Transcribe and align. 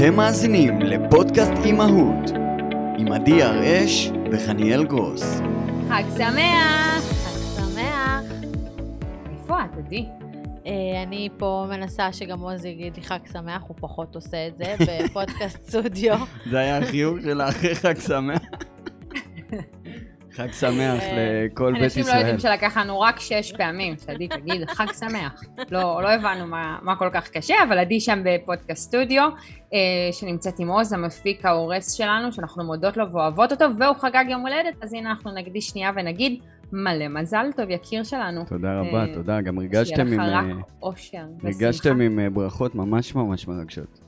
אתם 0.00 0.16
מאזינים 0.16 0.80
לפודקאסט 0.80 1.52
אימהות 1.64 2.30
עם 2.98 3.12
עדי 3.12 3.42
הראש 3.42 4.10
וחניאל 4.32 4.84
גרוס. 4.84 5.40
חג 5.88 6.02
שמח! 6.16 7.04
חג 7.04 7.38
שמח. 7.56 8.24
איפה 9.32 9.64
את, 9.64 9.78
עדי? 9.78 10.06
אה, 10.66 11.02
אני 11.02 11.28
פה 11.38 11.66
מנסה 11.68 12.12
שגם 12.12 12.40
עוז 12.40 12.64
יגיד 12.64 12.96
לי 12.96 13.02
חג 13.02 13.18
שמח, 13.32 13.62
הוא 13.66 13.76
פחות 13.80 14.14
עושה 14.14 14.46
את 14.46 14.56
זה 14.56 14.74
בפודקאסט 14.80 15.62
סטודיו. 15.68 16.16
זה 16.50 16.58
היה 16.58 16.78
החיוך 16.78 17.20
של 17.22 17.42
אחרי 17.42 17.74
חג 17.74 17.98
שמח. 17.98 18.42
חג 20.32 20.52
שמח 20.52 21.02
אה, 21.02 21.46
לכל 21.46 21.72
בית 21.72 21.82
אנשים 21.82 22.02
לא 22.02 22.08
ישראל. 22.08 22.20
יודעים 22.20 22.38
שלקח 22.38 22.76
לנו 22.76 23.00
רק 23.00 23.20
שש 23.20 23.52
פעמים, 23.52 23.94
שעדי 24.06 24.28
תגיד 24.28 24.70
חג 24.70 24.86
שמח. 24.92 25.42
לא, 25.70 26.02
לא 26.02 26.10
הבנו 26.10 26.46
מה, 26.46 26.78
מה 26.82 26.96
כל 26.96 27.08
כך 27.12 27.28
קשה, 27.28 27.54
אבל 27.68 27.78
עדי 27.78 28.00
שם 28.00 28.22
בפודקאסט 28.24 28.88
סטודיו, 28.88 29.28
אה, 29.74 29.78
שנמצאת 30.12 30.58
עם 30.58 30.68
עוז, 30.68 30.92
המפיק 30.92 31.44
ההורס 31.44 31.92
שלנו, 31.92 32.32
שאנחנו 32.32 32.64
מודות 32.64 32.96
לו 32.96 33.12
ואוהבות 33.12 33.52
אותו, 33.52 33.64
והוא 33.78 33.96
חגג 33.96 34.24
יום 34.28 34.40
הולדת, 34.40 34.74
אז 34.82 34.94
הנה 34.94 35.10
אנחנו 35.10 35.34
נקדיש 35.34 35.66
שנייה 35.66 35.90
ונגיד 35.96 36.40
מלא 36.72 37.08
מזל 37.08 37.46
טוב, 37.56 37.70
יקיר 37.70 38.02
שלנו. 38.02 38.44
תודה 38.44 38.80
רבה, 38.80 39.00
אה, 39.00 39.14
תודה. 39.14 39.40
גם 39.40 39.58
ריגשתם 39.58 40.08
שיהיה 40.08 40.22
עם... 40.22 40.28
לך 40.28 40.34
רק 40.36 40.44
אה, 40.44 40.62
אושר 40.82 41.18
ושמחה. 41.38 41.48
ריגשתם 41.48 42.00
עם 42.00 42.18
אה, 42.18 42.30
ברכות 42.30 42.74
ממש 42.74 43.14
ממש 43.14 43.48
מרגשות. 43.48 44.00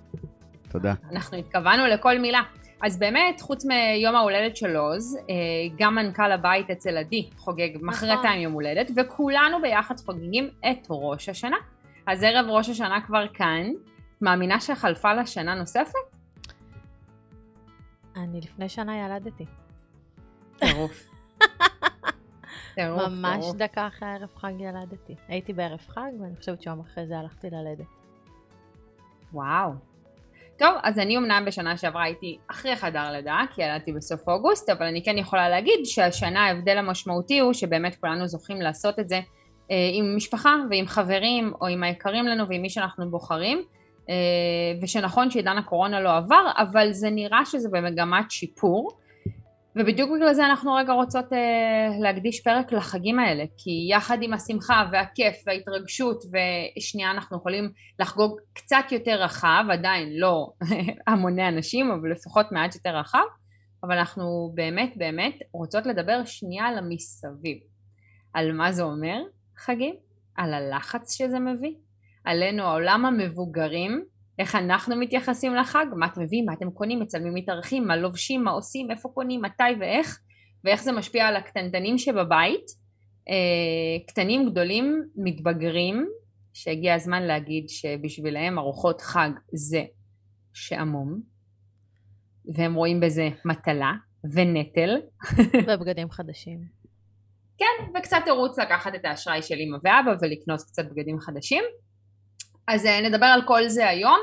תודה. 0.68 0.94
אנחנו 1.12 1.38
התכוונו 1.38 1.86
לכל 1.86 2.18
מילה. 2.18 2.40
אז 2.82 2.98
באמת, 2.98 3.40
חוץ 3.40 3.64
מיום 3.64 4.14
ההולדת 4.16 4.56
של 4.56 4.76
עוז, 4.76 5.16
אה, 5.16 5.34
גם 5.78 5.94
מנכ"ל 5.94 6.32
הבית 6.32 6.70
אצל 6.70 6.96
עדי 6.96 7.30
חוגג 7.36 7.68
מחרתיים 7.80 8.40
יום 8.40 8.52
הולדת, 8.52 8.90
וכולנו 8.96 9.62
ביחד 9.62 9.94
חוגגים 10.00 10.50
את 10.70 10.86
ראש 10.90 11.28
השנה. 11.28 11.56
אז 12.06 12.22
ערב 12.22 12.46
ראש 12.48 12.68
השנה 12.68 13.00
כבר 13.00 13.28
כאן. 13.34 13.72
מאמינה 14.20 14.60
שחלפה 14.60 15.14
לה 15.14 15.26
שנה 15.26 15.54
נוספת? 15.54 15.94
אני 18.16 18.40
לפני 18.40 18.68
שנה 18.68 19.04
ילדתי. 19.04 19.44
טירוף. 20.58 21.10
טירוף, 22.74 23.02
ממש 23.08 23.40
טירוף. 23.40 23.56
דקה 23.56 23.86
אחרי 23.86 24.08
הערב 24.08 24.30
חג 24.36 24.52
ילדתי. 24.58 25.14
הייתי 25.28 25.52
בערב 25.52 25.80
חג, 25.88 26.10
ואני 26.20 26.36
חושבת 26.36 26.62
שיום 26.62 26.80
אחרי 26.80 27.06
זה 27.06 27.18
הלכתי 27.18 27.50
ללדת. 27.50 27.86
וואו. 29.32 29.91
טוב, 30.58 30.74
אז 30.82 30.98
אני 30.98 31.16
אמנם 31.16 31.44
בשנה 31.46 31.76
שעברה 31.76 32.02
הייתי 32.02 32.38
אחרי 32.50 32.76
חדר 32.76 33.12
לידה, 33.12 33.40
כי 33.54 33.62
ילדתי 33.62 33.92
בסוף 33.92 34.28
אוגוסט, 34.28 34.70
אבל 34.70 34.86
אני 34.86 35.04
כן 35.04 35.18
יכולה 35.18 35.48
להגיד 35.48 35.80
שהשנה 35.84 36.46
ההבדל 36.46 36.78
המשמעותי 36.78 37.38
הוא 37.38 37.52
שבאמת 37.52 37.96
כולנו 38.00 38.26
זוכים 38.26 38.60
לעשות 38.60 38.98
את 38.98 39.08
זה 39.08 39.20
אה, 39.70 39.90
עם 39.92 40.16
משפחה 40.16 40.54
ועם 40.70 40.86
חברים, 40.86 41.52
או 41.60 41.66
עם 41.66 41.82
היקרים 41.82 42.26
לנו 42.26 42.48
ועם 42.48 42.62
מי 42.62 42.70
שאנחנו 42.70 43.10
בוחרים, 43.10 43.62
אה, 44.10 44.14
ושנכון 44.82 45.30
שעידן 45.30 45.58
הקורונה 45.58 46.00
לא 46.00 46.16
עבר, 46.16 46.50
אבל 46.56 46.92
זה 46.92 47.10
נראה 47.10 47.44
שזה 47.44 47.68
במגמת 47.72 48.30
שיפור. 48.30 48.90
ובדיוק 49.76 50.10
בגלל 50.16 50.34
זה 50.34 50.46
אנחנו 50.46 50.74
רגע 50.74 50.92
רוצות 50.92 51.32
אה, 51.32 51.88
להקדיש 52.00 52.40
פרק 52.40 52.72
לחגים 52.72 53.18
האלה, 53.18 53.44
כי 53.56 53.86
יחד 53.90 54.18
עם 54.22 54.32
השמחה 54.32 54.84
והכיף 54.92 55.34
וההתרגשות, 55.46 56.24
ושנייה 56.24 57.10
אנחנו 57.10 57.36
יכולים 57.36 57.70
לחגוג 57.98 58.40
קצת 58.52 58.84
יותר 58.90 59.22
רחב, 59.22 59.64
עדיין 59.70 60.08
לא 60.12 60.52
המוני 61.06 61.48
אנשים, 61.48 61.90
אבל 61.90 62.10
לפחות 62.10 62.52
מעט 62.52 62.74
יותר 62.74 62.96
רחב, 62.96 63.24
אבל 63.84 63.98
אנחנו 63.98 64.52
באמת 64.54 64.92
באמת 64.96 65.34
רוצות 65.52 65.86
לדבר 65.86 66.24
שנייה 66.24 66.64
על 66.64 66.78
המסביב. 66.78 67.58
על 68.34 68.52
מה 68.52 68.72
זה 68.72 68.82
אומר 68.82 69.22
חגים, 69.58 69.94
על 70.36 70.54
הלחץ 70.54 71.18
שזה 71.18 71.38
מביא, 71.38 71.74
עלינו 72.24 72.62
העולם 72.62 73.06
המבוגרים, 73.06 74.04
איך 74.38 74.54
אנחנו 74.54 74.96
מתייחסים 74.96 75.54
לחג, 75.54 75.86
מה 75.96 76.06
אתם 76.06 76.22
מביאים, 76.22 76.44
מה 76.46 76.52
אתם 76.52 76.70
קונים, 76.70 77.02
אצל 77.02 77.18
מי 77.18 77.30
מתארחים, 77.40 77.86
מה 77.86 77.96
לובשים, 77.96 78.44
מה 78.44 78.50
עושים, 78.50 78.90
איפה 78.90 79.08
קונים, 79.08 79.42
מתי 79.42 79.62
ואיך, 79.80 80.20
ואיך 80.64 80.82
זה 80.82 80.92
משפיע 80.92 81.26
על 81.26 81.36
הקטנטנים 81.36 81.98
שבבית, 81.98 82.64
אה, 83.28 84.06
קטנים, 84.06 84.50
גדולים, 84.50 85.02
מתבגרים, 85.16 86.06
שהגיע 86.52 86.94
הזמן 86.94 87.22
להגיד 87.22 87.68
שבשבילהם 87.68 88.58
ארוחות 88.58 89.00
חג 89.00 89.30
זה 89.54 89.84
שעמום, 90.52 91.20
והם 92.54 92.74
רואים 92.74 93.00
בזה 93.00 93.28
מטלה 93.44 93.92
ונטל, 94.34 95.00
ובגדים 95.68 96.10
חדשים. 96.10 96.58
כן, 97.58 97.98
וקצת 97.98 98.18
תירוץ 98.24 98.58
לקחת 98.58 98.94
את 98.94 99.04
האשראי 99.04 99.42
של 99.42 99.54
אמא 99.54 99.76
ואבא 99.84 100.16
ולקנות 100.20 100.60
קצת 100.62 100.84
בגדים 100.90 101.20
חדשים. 101.20 101.64
אז 102.68 102.86
אה, 102.86 103.00
נדבר 103.00 103.26
על 103.26 103.42
כל 103.46 103.68
זה 103.68 103.88
היום. 103.88 104.18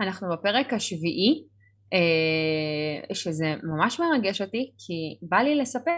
אנחנו 0.00 0.28
בפרק 0.32 0.72
השביעי, 0.72 1.44
אה, 1.92 3.14
שזה 3.14 3.54
ממש 3.62 4.00
מרגש 4.00 4.40
אותי, 4.40 4.72
כי 4.78 5.26
בא 5.28 5.36
לי 5.36 5.54
לספר 5.54 5.90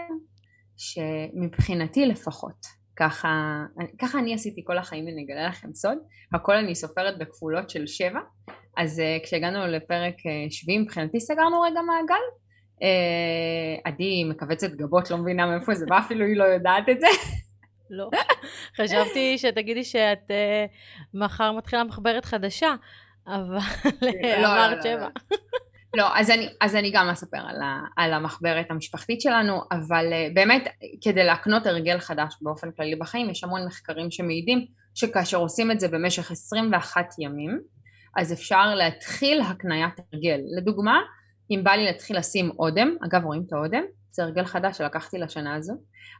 שמבחינתי 0.77 2.05
לפחות, 2.05 2.65
ככה, 2.95 3.61
ככה 4.01 4.19
אני 4.19 4.33
עשיתי 4.33 4.61
כל 4.65 4.77
החיים, 4.77 5.07
אני 5.07 5.23
אגלה 5.23 5.47
לכם 5.47 5.73
סוד, 5.73 5.97
הכל 6.33 6.55
אני 6.55 6.75
סופרת 6.75 7.17
בכפולות 7.17 7.69
של 7.69 7.87
שבע, 7.87 8.19
אז 8.77 8.99
אה, 8.99 9.17
כשהגענו 9.23 9.67
לפרק 9.67 10.15
שביעי 10.49 10.77
מבחינתי 10.77 11.19
סגרנו 11.19 11.61
רגע 11.61 11.81
מעגל. 11.81 12.23
עדי 13.85 14.23
מכווצת 14.23 14.71
גבות, 14.71 15.11
לא 15.11 15.17
מבינה 15.17 15.45
מאיפה 15.45 15.75
זה 15.75 15.85
בא, 15.89 15.99
אפילו 15.99 16.25
היא 16.25 16.37
לא 16.37 16.43
יודעת 16.43 16.89
את 16.91 16.99
זה. 16.99 17.07
לא. 17.89 18.09
חשבתי 18.77 19.37
שתגידי 19.37 19.83
שאת 19.83 20.31
אה, 20.31 20.65
מחר 21.13 21.51
מתחילה 21.51 21.83
מחברת 21.83 22.25
חדשה, 22.25 22.75
אבל 23.27 23.57
לא, 24.01 24.41
לא, 24.41 24.47
אמרת 24.47 24.77
לא, 24.77 24.83
שבע. 24.83 25.07
לא, 25.95 26.17
אז 26.17 26.29
אני, 26.29 26.49
אז 26.61 26.75
אני 26.75 26.91
גם 26.91 27.09
אספר 27.09 27.37
על, 27.37 27.61
ה, 27.61 27.81
על 27.97 28.13
המחברת 28.13 28.71
המשפחתית 28.71 29.21
שלנו, 29.21 29.61
אבל 29.71 30.05
uh, 30.11 30.33
באמת 30.33 30.67
כדי 31.01 31.23
להקנות 31.23 31.65
הרגל 31.65 31.99
חדש 31.99 32.35
באופן 32.41 32.71
כללי 32.71 32.95
בחיים, 32.95 33.29
יש 33.29 33.43
המון 33.43 33.65
מחקרים 33.65 34.11
שמעידים 34.11 34.65
שכאשר 34.95 35.37
עושים 35.37 35.71
את 35.71 35.79
זה 35.79 35.87
במשך 35.87 36.31
21 36.31 37.05
ימים, 37.19 37.59
אז 38.17 38.33
אפשר 38.33 38.75
להתחיל 38.75 39.41
הקניית 39.41 39.93
הרגל. 40.13 40.39
לדוגמה, 40.57 40.99
אם 41.51 41.61
בא 41.63 41.71
לי 41.71 41.85
להתחיל 41.85 42.17
לשים 42.17 42.51
אודם, 42.59 42.95
אגב 43.05 43.25
רואים 43.25 43.43
את 43.47 43.53
האודם? 43.53 43.83
זה 44.15 44.23
הרגל 44.23 44.45
חדש 44.45 44.77
שלקחתי 44.77 45.17
לשנה 45.17 45.55
הזו, 45.55 45.73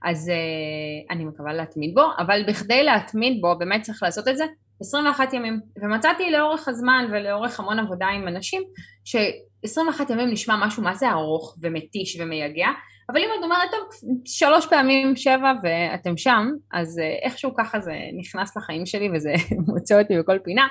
אז 0.03 0.27
uh, 0.29 1.13
אני 1.13 1.25
מקווה 1.25 1.53
להתמיד 1.53 1.93
בו, 1.93 2.03
אבל 2.17 2.43
בכדי 2.47 2.83
להתמיד 2.83 3.41
בו 3.41 3.55
באמת 3.59 3.81
צריך 3.81 4.03
לעשות 4.03 4.27
את 4.27 4.37
זה 4.37 4.45
21 4.81 5.33
ימים, 5.33 5.59
ומצאתי 5.83 6.31
לאורך 6.31 6.67
הזמן 6.67 7.05
ולאורך 7.11 7.59
המון 7.59 7.79
עבודה 7.79 8.05
עם 8.05 8.27
אנשים, 8.27 8.61
ש-21 9.05 10.11
ימים 10.11 10.31
נשמע 10.31 10.55
משהו 10.65 10.83
מה 10.83 10.95
זה 10.95 11.09
ארוך 11.09 11.57
ומתיש 11.61 12.19
ומייגע, 12.19 12.67
אבל 13.11 13.19
אם 13.19 13.29
את 13.39 13.43
אומרת, 13.43 13.71
טוב, 13.71 14.09
שלוש 14.25 14.67
פעמים 14.67 15.15
שבע 15.15 15.51
ואתם 15.63 16.17
שם, 16.17 16.47
אז 16.73 16.97
uh, 16.97 17.25
איכשהו 17.25 17.55
ככה 17.57 17.79
זה 17.79 17.93
נכנס 18.19 18.57
לחיים 18.57 18.85
שלי 18.85 19.09
וזה 19.15 19.33
מוצא 19.67 20.01
אותי 20.01 20.19
בכל 20.19 20.39
פינה. 20.43 20.67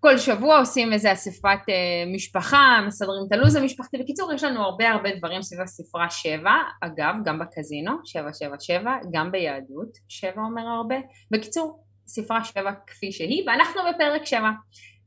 כל 0.00 0.18
שבוע 0.18 0.58
עושים 0.58 0.92
איזה 0.92 1.12
אספת 1.12 1.58
uh, 1.68 2.14
משפחה, 2.14 2.78
מסדרים 2.86 3.22
את 3.26 3.32
הלו"ז 3.32 3.56
המשפחתי. 3.56 3.98
בקיצור, 3.98 4.32
יש 4.32 4.44
לנו 4.44 4.62
הרבה 4.62 4.90
הרבה 4.90 5.10
דברים 5.18 5.42
סביב 5.42 5.60
הספרה 5.60 6.10
שבע, 6.10 6.52
אגב, 6.80 7.14
גם 7.24 7.38
בקזינו, 7.38 7.92
שבע 8.04 8.32
שבע 8.32 8.56
שבע, 8.60 8.92
גם 9.12 9.32
ביהדות, 9.32 9.98
שבע 10.08 10.42
אומר 10.42 10.62
הרבה. 10.62 10.96
בקיצור, 11.30 11.84
ספרה 12.06 12.44
שבע 12.44 12.70
כפי 12.86 13.12
שהיא, 13.12 13.44
ואנחנו 13.46 13.80
בפרק 13.94 14.24
שבע. 14.24 14.50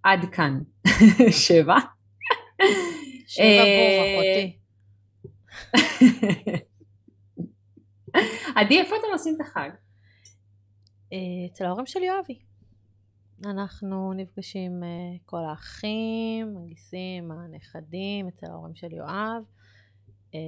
עד 0.03 0.19
כאן. 0.31 0.59
שבע. 1.47 1.75
שבע 3.27 3.63
בור, 3.63 4.01
אה, 4.01 4.15
אחותי. 4.15 4.57
עדי, 8.55 8.79
איפה 8.79 8.95
אתם 8.95 9.07
עושים 9.13 9.35
את 9.35 9.41
החג? 9.41 9.69
אה, 11.13 11.17
אצל 11.51 11.65
ההורים 11.65 11.85
של 11.85 12.03
יואבי. 12.03 12.50
אנחנו 13.45 14.13
נפגשים 14.13 14.83
אה, 14.83 15.17
כל 15.25 15.45
האחים, 15.45 16.57
הגיסים, 16.57 17.31
הנכדים, 17.31 18.27
אצל 18.27 18.45
ההורים 18.45 18.75
של 18.75 18.93
יואב. 18.93 19.43
אה, 20.35 20.39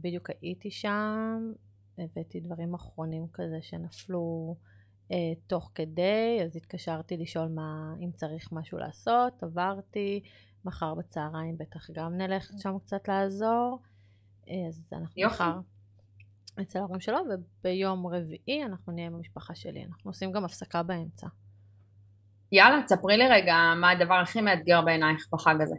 בדיוק 0.00 0.30
הייתי 0.42 0.70
שם, 0.70 1.52
הבאתי 1.98 2.40
דברים 2.40 2.74
אחרונים 2.74 3.26
כזה 3.32 3.58
שנפלו 3.62 4.56
אה, 5.12 5.32
תוך 5.46 5.70
כדי, 5.74 6.40
אז 6.44 6.56
התקשרתי 6.56 7.16
לשאול 7.16 7.48
מה, 7.48 7.94
אם 8.00 8.10
צריך 8.12 8.52
משהו 8.52 8.78
לעשות, 8.78 9.42
עברתי, 9.42 10.20
מחר 10.64 10.94
בצהריים 10.94 11.58
בטח 11.58 11.90
גם 11.90 12.16
נלך 12.16 12.50
שם 12.58 12.78
קצת 12.78 13.08
לעזור. 13.08 13.78
אז 14.68 14.92
אנחנו 14.92 15.22
יופי. 15.22 15.34
מחר 15.34 15.58
אצל 16.62 16.78
ההורים 16.78 17.00
שלו, 17.00 17.18
וביום 17.30 18.06
רביעי 18.06 18.64
אנחנו 18.64 18.92
נהיה 18.92 19.06
עם 19.06 19.14
המשפחה 19.14 19.54
שלי. 19.54 19.84
אנחנו 19.84 20.10
עושים 20.10 20.32
גם 20.32 20.44
הפסקה 20.44 20.82
באמצע. 20.82 21.26
יאללה, 22.52 22.82
תספרי 22.82 23.16
לי 23.16 23.28
רגע 23.28 23.54
מה 23.80 23.90
הדבר 23.90 24.14
הכי 24.14 24.40
מאתגר 24.40 24.82
בעינייך 24.82 25.28
בחג 25.32 25.54
הזה. 25.60 25.76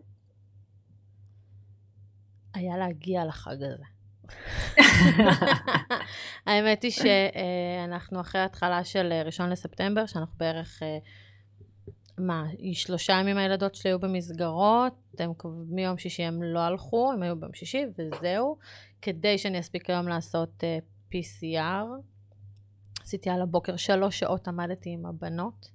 היה 2.54 2.78
להגיע 2.78 3.26
לחג 3.26 3.58
הזה. 3.64 3.84
האמת 6.46 6.84
היא 6.84 6.92
שאנחנו 6.92 8.22
אחרי 8.22 8.42
התחלה 8.42 8.84
של 8.84 9.12
אה, 9.12 9.24
ראשון 9.24 9.50
לספטמבר, 9.50 10.06
שאנחנו 10.06 10.38
בערך 10.38 10.84
אה, 10.84 10.98
מה, 12.18 12.46
שלושה 12.74 13.14
ימים 13.14 13.38
הילדות 13.38 13.76
שלי 13.76 13.92
היו 13.92 14.00
במסגרות, 14.00 14.94
הם 15.20 15.32
מיום 15.68 15.98
שישי 15.98 16.24
הם 16.24 16.44
לא 16.44 16.60
הלכו, 16.60 17.12
הם 17.12 17.24
היו 17.24 17.40
ביום 17.40 17.54
שישי 17.54 17.86
וזהו, 17.98 18.58
כדי 19.02 19.38
שאני 19.38 19.60
אספיק 19.60 19.90
היום 19.90 20.08
לעשות 20.08 20.64
uh, 20.64 21.14
PCR. 21.16 21.86
עשיתי 23.02 23.30
על 23.30 23.42
הבוקר 23.42 23.76
שלוש 23.76 24.20
שעות 24.20 24.48
עמדתי 24.48 24.90
עם 24.90 25.06
הבנות. 25.06 25.75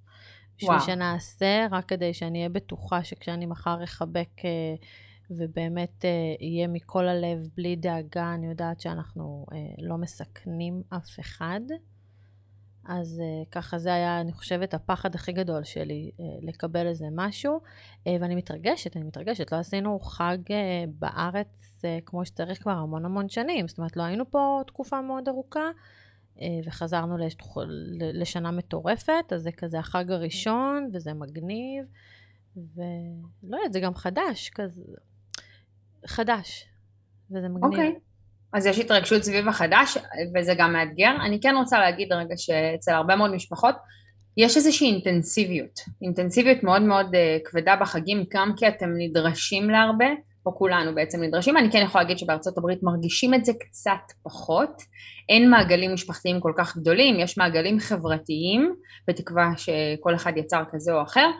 בשביל 0.61 0.75
וואו. 0.77 0.87
שנעשה, 0.87 1.67
רק 1.71 1.85
כדי 1.85 2.15
שאני 2.15 2.39
אהיה 2.39 2.49
בטוחה 2.49 3.05
שכשאני 3.05 3.47
מחר 3.47 3.85
אחבק 3.85 4.29
uh, 4.39 4.43
ובאמת 5.31 6.05
uh, 6.05 6.45
יהיה 6.45 6.69
מכל 6.69 7.09
הלב, 7.09 7.49
בלי 7.57 7.77
דאגה, 7.77 8.35
אני 8.35 8.47
יודעת 8.47 8.81
שאנחנו 8.81 9.47
uh, 9.51 9.55
לא 9.79 9.97
מסכנים 9.99 10.83
אף 10.89 11.21
אחד. 11.21 11.61
אז 12.85 13.23
uh, 13.23 13.49
ככה 13.51 13.79
זה 13.79 13.95
היה, 13.95 14.21
אני 14.21 14.33
חושבת, 14.33 14.75
הפחד 14.75 15.15
הכי 15.15 15.33
גדול 15.33 15.65
שלי, 15.65 16.11
uh, 16.17 16.23
לקבל 16.43 16.87
איזה 16.87 17.07
משהו. 17.13 17.61
Uh, 18.05 18.09
ואני 18.21 18.35
מתרגשת, 18.35 18.97
אני 18.97 19.05
מתרגשת. 19.05 19.53
לא 19.53 19.57
עשינו 19.57 20.01
חג 20.01 20.39
uh, 20.47 20.53
בארץ 20.99 21.83
uh, 21.83 22.05
כמו 22.07 22.25
שצריך 22.25 22.63
כבר 22.63 22.73
המון 22.73 23.05
המון 23.05 23.29
שנים. 23.29 23.69
זאת 23.69 23.79
אומרת, 23.79 23.97
לא 23.97 24.03
היינו 24.03 24.31
פה 24.31 24.61
תקופה 24.67 25.01
מאוד 25.01 25.29
ארוכה, 25.29 25.71
וחזרנו 26.65 27.19
לשתוך, 27.19 27.59
לשנה 27.99 28.51
מטורפת, 28.51 29.33
אז 29.35 29.43
זה 29.43 29.53
כזה 29.53 29.79
החג 29.79 30.11
הראשון, 30.11 30.91
וזה 30.93 31.13
מגניב. 31.13 31.85
ולא 32.57 33.57
יודעת, 33.57 33.73
זה 33.73 33.81
גם 33.81 33.95
חדש, 33.95 34.51
כזה... 34.55 34.83
חדש. 36.07 36.69
וזה 37.31 37.49
מגניב. 37.49 37.65
אוקיי. 37.65 37.95
Okay. 37.97 38.01
אז 38.53 38.67
יש 38.67 38.79
התרגשות 38.79 39.23
סביב 39.23 39.49
החדש, 39.49 39.99
וזה 40.35 40.55
גם 40.59 40.73
מאתגר. 40.73 41.11
אני 41.27 41.41
כן 41.41 41.55
רוצה 41.57 41.79
להגיד 41.79 42.13
רגע 42.13 42.37
שאצל 42.37 42.93
הרבה 42.93 43.17
מאוד 43.17 43.35
משפחות 43.35 43.75
יש 44.37 44.57
איזושהי 44.57 44.87
אינטנסיביות, 44.87 45.81
אינטנסיביות 46.03 46.63
מאוד 46.63 46.83
מאוד 46.83 47.07
uh, 47.07 47.51
כבדה 47.51 47.77
בחגים, 47.81 48.25
גם 48.33 48.53
כי 48.57 48.69
אתם 48.69 48.91
נדרשים 48.99 49.71
להרבה, 49.71 50.07
או 50.47 50.55
כולנו 50.55 50.95
בעצם 50.95 51.23
נדרשים, 51.23 51.57
אני 51.57 51.71
כן 51.73 51.83
יכולה 51.85 52.05
להגיד 52.05 52.19
שבארצות 52.19 52.59
הברית 52.59 52.83
מרגישים 52.83 53.35
את 53.35 53.45
זה 53.45 53.53
קצת 53.61 54.13
פחות, 54.23 54.83
אין 55.29 55.51
מעגלים 55.51 55.95
משפחתיים 55.95 56.41
כל 56.41 56.53
כך 56.57 56.77
גדולים, 56.77 57.21
יש 57.21 57.39
מעגלים 57.39 57.81
חברתיים, 57.81 58.75
בתקווה 59.09 59.53
שכל 59.57 60.15
אחד 60.15 60.33
יצר 60.37 60.63
כזה 60.73 60.93
או 60.93 61.03
אחר, 61.03 61.31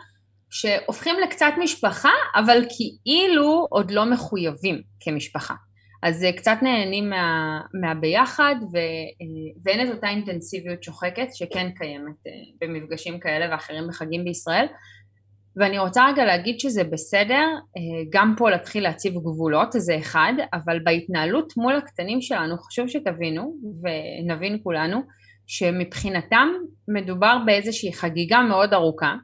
שהופכים 0.51 1.15
לקצת 1.25 1.53
משפחה, 1.63 2.13
אבל 2.35 2.65
כאילו 2.77 3.67
עוד 3.71 3.91
לא 3.91 4.11
מחויבים 4.11 4.83
כמשפחה. 5.01 5.55
אז 6.03 6.27
קצת 6.37 6.57
נהנים 6.63 7.11
מה, 7.11 7.61
מהביחד 7.81 8.55
ו, 8.73 8.77
ואין 9.65 9.89
את 9.89 9.95
אותה 9.95 10.09
אינטנסיביות 10.09 10.83
שוחקת 10.83 11.27
שכן 11.35 11.71
קיימת 11.77 12.27
אה, 12.27 12.33
במפגשים 12.61 13.21
כאלה 13.21 13.53
ואחרים 13.53 13.89
בחגים 13.89 14.25
בישראל 14.25 14.67
ואני 15.57 15.79
רוצה 15.79 16.07
רגע 16.09 16.25
להגיד 16.25 16.61
שזה 16.61 16.85
בסדר 16.85 17.47
אה, 17.77 17.83
גם 18.11 18.35
פה 18.39 18.51
להתחיל 18.51 18.83
להציב 18.83 19.15
גבולות 19.15 19.69
זה 19.73 19.99
אחד 19.99 20.33
אבל 20.53 20.79
בהתנהלות 20.85 21.53
מול 21.57 21.77
הקטנים 21.77 22.21
שלנו 22.21 22.59
חשוב 22.59 22.89
שתבינו 22.89 23.55
ונבין 23.83 24.59
כולנו 24.63 25.01
שמבחינתם 25.47 26.49
מדובר 26.89 27.39
באיזושהי 27.47 27.93
חגיגה 27.93 28.41
מאוד 28.43 28.75
ארוכה 28.75 29.15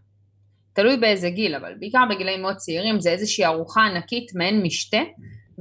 תלוי 0.73 0.97
באיזה 0.97 1.31
גיל 1.31 1.55
אבל 1.55 1.75
בעיקר 1.79 2.05
בגילאים 2.11 2.43
מאוד 2.43 2.57
צעירים 2.57 3.01
זה 3.01 3.11
איזושהי 3.11 3.45
ארוחה 3.45 3.81
ענקית 3.83 4.35
מעין 4.35 4.63
משתה 4.63 5.01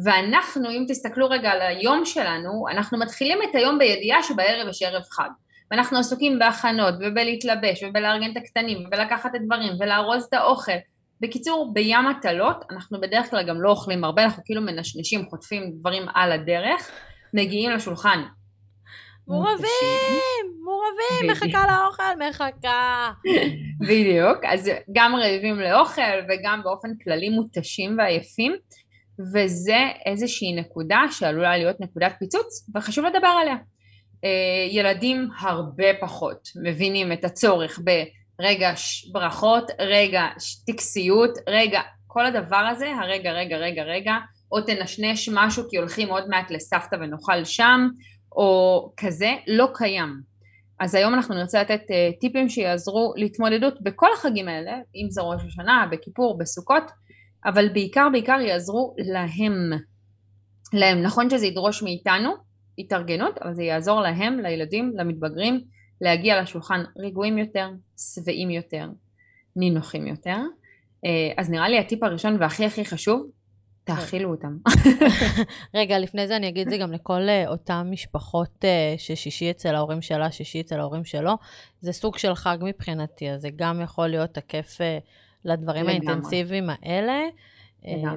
ואנחנו, 0.03 0.69
אם 0.71 0.85
תסתכלו 0.87 1.29
רגע 1.29 1.49
על 1.49 1.61
היום 1.61 2.05
שלנו, 2.05 2.65
אנחנו 2.71 2.99
מתחילים 2.99 3.39
את 3.49 3.55
היום 3.55 3.79
בידיעה 3.79 4.23
שבערב 4.23 4.67
יש 4.69 4.81
ערב 4.81 5.03
חג. 5.11 5.29
ואנחנו 5.75 5.99
עסוקים 5.99 6.39
בהכנות 6.39 6.93
ובלהתלבש 6.99 7.83
ובלארגן 7.83 8.31
את 8.31 8.37
הקטנים 8.37 8.77
ולקחת 8.91 9.35
את 9.35 9.41
דברים 9.45 9.73
ולארוז 9.79 10.23
את 10.23 10.33
האוכל. 10.33 10.71
בקיצור, 11.21 11.71
בים 11.73 12.07
הטלות, 12.07 12.65
אנחנו 12.71 13.01
בדרך 13.01 13.29
כלל 13.29 13.47
גם 13.47 13.61
לא 13.61 13.69
אוכלים 13.69 14.03
הרבה, 14.03 14.23
אנחנו 14.23 14.43
כאילו 14.45 14.61
מנשנשים, 14.61 15.25
חוטפים 15.29 15.71
דברים 15.79 16.03
על 16.13 16.31
הדרך, 16.31 16.91
מגיעים 17.33 17.71
לשולחן. 17.71 18.23
מורבים, 19.27 20.45
מורבים, 20.63 21.31
מחכה 21.31 21.65
לאוכל, 21.67 22.27
מחכה. 22.29 23.11
בדיוק, 23.89 24.37
אז 24.45 24.71
גם 24.95 25.15
רעבים 25.15 25.59
לאוכל 25.59 26.01
וגם 26.29 26.61
באופן 26.63 26.89
כללי 27.03 27.29
מותשים 27.29 27.97
ועייפים. 27.97 28.55
וזה 29.33 29.77
איזושהי 30.05 30.55
נקודה 30.55 30.99
שעלולה 31.11 31.57
להיות 31.57 31.79
נקודת 31.79 32.13
פיצוץ 32.19 32.69
וחשוב 32.75 33.05
לדבר 33.05 33.27
עליה. 33.27 33.55
אה, 34.25 34.67
ילדים 34.69 35.29
הרבה 35.39 35.87
פחות 36.01 36.49
מבינים 36.63 37.11
את 37.11 37.25
הצורך 37.25 37.79
ברגע 38.39 38.73
ברכות, 39.11 39.71
רגע 39.79 40.23
טקסיות, 40.67 41.37
רגע 41.49 41.81
כל 42.07 42.25
הדבר 42.25 42.67
הזה, 42.71 42.91
הרגע 43.01 43.31
רגע 43.31 43.57
רגע 43.57 43.83
רגע, 43.83 44.13
או 44.51 44.61
תנשנש 44.61 45.29
משהו 45.33 45.63
כי 45.69 45.77
הולכים 45.77 46.09
עוד 46.09 46.29
מעט 46.29 46.51
לסבתא 46.51 46.95
ונאכל 46.95 47.43
שם, 47.43 47.87
או 48.31 48.91
כזה, 48.97 49.33
לא 49.47 49.67
קיים. 49.73 50.21
אז 50.79 50.95
היום 50.95 51.13
אנחנו 51.13 51.35
נרצה 51.35 51.61
לתת 51.61 51.81
uh, 51.81 52.19
טיפים 52.19 52.49
שיעזרו 52.49 53.13
להתמודדות 53.15 53.81
בכל 53.81 54.07
החגים 54.17 54.47
האלה, 54.47 54.71
אם 54.95 55.07
זה 55.09 55.21
ראש 55.21 55.41
השנה, 55.47 55.87
בכיפור, 55.91 56.37
בסוכות, 56.37 56.83
אבל 57.45 57.69
בעיקר 57.69 58.07
בעיקר 58.11 58.39
יעזרו 58.41 58.95
להם. 58.97 59.71
להם. 60.73 61.01
נכון 61.01 61.29
שזה 61.29 61.45
ידרוש 61.45 61.83
מאיתנו 61.83 62.44
התארגנות, 62.77 63.37
אבל 63.37 63.53
זה 63.53 63.63
יעזור 63.63 64.01
להם, 64.01 64.39
לילדים, 64.39 64.93
למתבגרים, 64.95 65.61
להגיע 66.01 66.41
לשולחן 66.41 66.83
רגועים 66.97 67.37
יותר, 67.37 67.69
שבעים 67.97 68.49
יותר, 68.49 68.89
נינוחים 69.55 70.07
יותר. 70.07 70.37
אה, 71.05 71.31
אז 71.37 71.49
נראה 71.49 71.69
לי 71.69 71.79
הטיפ 71.79 72.03
הראשון 72.03 72.37
והכי 72.39 72.65
הכי 72.65 72.85
חשוב, 72.85 73.29
תאכילו 73.83 74.31
אותם. 74.31 74.57
רגע, 75.75 75.99
לפני 75.99 76.27
זה 76.27 76.35
אני 76.35 76.49
אגיד 76.49 76.69
זה 76.69 76.77
גם 76.77 76.91
לכל 76.91 77.29
אה, 77.29 77.47
אותן 77.47 77.87
משפחות 77.91 78.65
אה, 78.65 78.95
ששישי 78.97 79.51
אצל 79.51 79.75
ההורים 79.75 80.01
שלה, 80.01 80.31
שישי 80.31 80.61
אצל 80.61 80.79
ההורים 80.79 81.05
שלו. 81.05 81.31
זה 81.81 81.91
סוג 81.93 82.17
של 82.17 82.35
חג 82.35 82.57
מבחינתי, 82.61 83.29
אז 83.29 83.41
זה 83.41 83.49
גם 83.55 83.81
יכול 83.81 84.07
להיות 84.07 84.33
תקף 84.33 84.77
לדברים. 85.45 85.87
האינטנסיביים 85.87 86.69
האלה. 86.69 87.21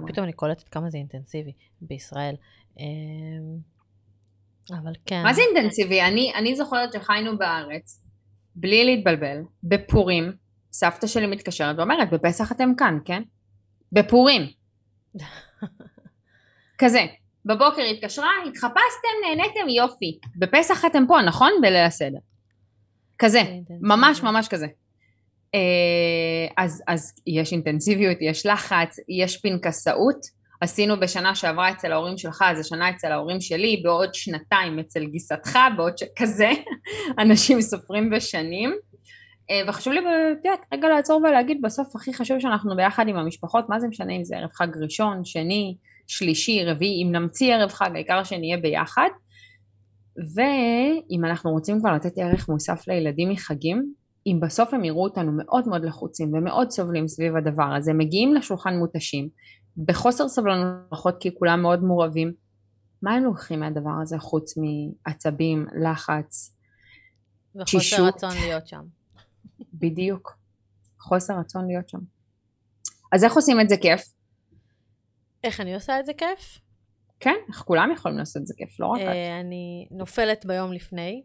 פתאום 0.07 0.25
אני 0.25 0.33
קולטת 0.33 0.69
כמה 0.69 0.91
זה 0.91 0.99
אינטנסיבי 0.99 1.53
בישראל. 1.81 2.35
אבל 4.73 4.93
כן. 5.07 5.23
מה 5.23 5.33
זה 5.33 5.43
אינטנסיבי? 5.43 6.03
אני, 6.03 6.33
אני 6.35 6.57
זוכרת 6.57 6.93
שחיינו 6.93 7.39
בארץ, 7.39 8.05
בלי 8.55 8.85
להתבלבל, 8.85 9.39
בפורים, 9.63 10.33
סבתא 10.73 11.07
שלי 11.07 11.27
מתקשרת 11.27 11.79
ואומרת, 11.79 12.11
בפסח 12.11 12.53
אתם 12.53 12.73
כאן, 12.77 12.99
כן? 13.05 13.23
בפורים. 13.93 14.43
כזה. 16.79 17.07
בבוקר 17.45 17.83
התקשרה, 17.83 18.31
התחפשתם, 18.47 19.09
נהניתם, 19.25 19.69
יופי. 19.69 20.19
בפסח 20.37 20.85
אתם 20.85 21.05
פה, 21.09 21.23
נכון? 21.23 21.53
בליל 21.63 21.85
הסדר. 21.85 22.19
כזה. 23.19 23.43
ממש 23.81 24.23
ממש 24.23 24.49
כזה. 24.49 24.67
אה, 25.55 26.47
אז, 26.57 26.83
אז 26.89 27.13
יש 27.27 27.53
אינטנסיביות, 27.53 28.17
יש 28.21 28.47
לחץ, 28.47 28.97
יש 29.09 29.37
פנקסאות. 29.37 30.38
עשינו 30.61 31.01
בשנה 31.01 31.35
שעברה 31.35 31.71
אצל 31.71 31.93
ההורים 31.93 32.19
שלך, 32.19 32.45
אז 32.47 32.61
השנה 32.61 32.91
אצל 32.91 33.13
ההורים 33.13 33.41
שלי, 33.41 33.81
בעוד 33.85 34.15
שנתיים 34.15 34.79
אצל 34.79 35.05
גיסתך, 35.05 35.59
בעוד 35.77 35.99
ש... 35.99 36.03
כזה, 36.17 36.51
אנשים 37.23 37.61
סופרים 37.61 38.11
בשנים. 38.11 38.75
אה, 39.51 39.61
וחשוב 39.69 39.93
לי, 39.93 40.01
את 40.01 40.45
יודעת, 40.45 40.61
רגע 40.75 40.89
לעצור 40.89 41.21
ולהגיד, 41.21 41.59
בסוף 41.63 41.97
הכי 41.97 42.15
חשוב 42.15 42.39
שאנחנו 42.39 42.77
ביחד 42.77 43.09
עם 43.09 43.17
המשפחות, 43.17 43.69
מה 43.69 43.81
זה 43.81 43.89
משנה 43.89 44.13
אם 44.13 44.25
זה 44.25 44.37
ערב 44.37 44.51
חג 44.53 44.69
ראשון, 44.83 45.25
שני, 45.25 45.77
שלישי, 46.07 46.65
רביעי, 46.65 47.03
אם 47.03 47.13
נמציא 47.13 47.55
ערב 47.55 47.71
חג, 47.71 47.91
העיקר 47.95 48.25
שנהיה 48.25 48.57
ביחד. 48.57 49.09
ואם 50.35 51.25
אנחנו 51.25 51.51
רוצים 51.51 51.81
כבר 51.81 51.93
לתת 51.93 52.19
ערך 52.19 52.49
מוסף 52.49 52.89
לילדים 52.89 53.29
מחגים, 53.29 53.93
אם 54.27 54.41
בסוף 54.41 54.75
הם 54.75 54.85
יראו 54.85 55.05
אותנו 55.05 55.33
מאוד 55.37 55.69
מאוד 55.69 55.85
לחוצים 55.85 56.35
ומאוד 56.35 56.71
סובלים 56.71 57.09
סביב 57.09 57.37
הדבר 57.37 57.75
הזה, 57.77 57.93
מגיעים 57.93 58.35
לשולחן 58.35 58.75
מותשים, 58.75 59.29
בחוסר 59.85 60.29
סבלנות 60.29 60.77
פחות 60.89 61.17
כי 61.21 61.35
כולם 61.35 61.63
מאוד 61.63 61.85
מעורבים, 61.85 62.33
מה 63.03 63.15
הם 63.15 63.25
לוקחים 63.25 63.61
מהדבר 63.61 63.91
הזה 64.03 64.19
חוץ 64.19 64.55
מעצבים, 64.57 65.67
לחץ, 65.83 66.57
וחוסר 67.55 67.79
שישות? 67.79 68.15
רצון 68.15 68.35
להיות 68.41 68.67
שם. 68.67 68.85
בדיוק, 69.75 70.39
חוסר 70.99 71.35
רצון 71.39 71.67
להיות 71.67 71.89
שם. 71.89 71.99
אז 73.13 73.25
איך 73.25 73.33
עושים 73.33 73.61
את 73.61 73.69
זה 73.69 73.77
כיף? 73.77 74.03
איך 75.45 75.61
אני 75.61 75.75
עושה 75.75 76.01
את 76.01 76.07
זה 76.07 76.13
כיף? 76.13 76.59
כן, 77.21 77.35
איך 77.49 77.57
כולם 77.57 77.91
יכולים 77.95 78.19
לעשות 78.19 78.43
את 78.43 78.47
זה 78.47 78.55
כיף, 78.57 78.81
לא 78.81 78.87
רק 78.87 79.01
את. 79.01 79.07
אה, 79.07 79.41
אני 79.41 79.89
נופלת 79.91 80.47
ביום 80.47 80.73
לפני. 80.73 81.23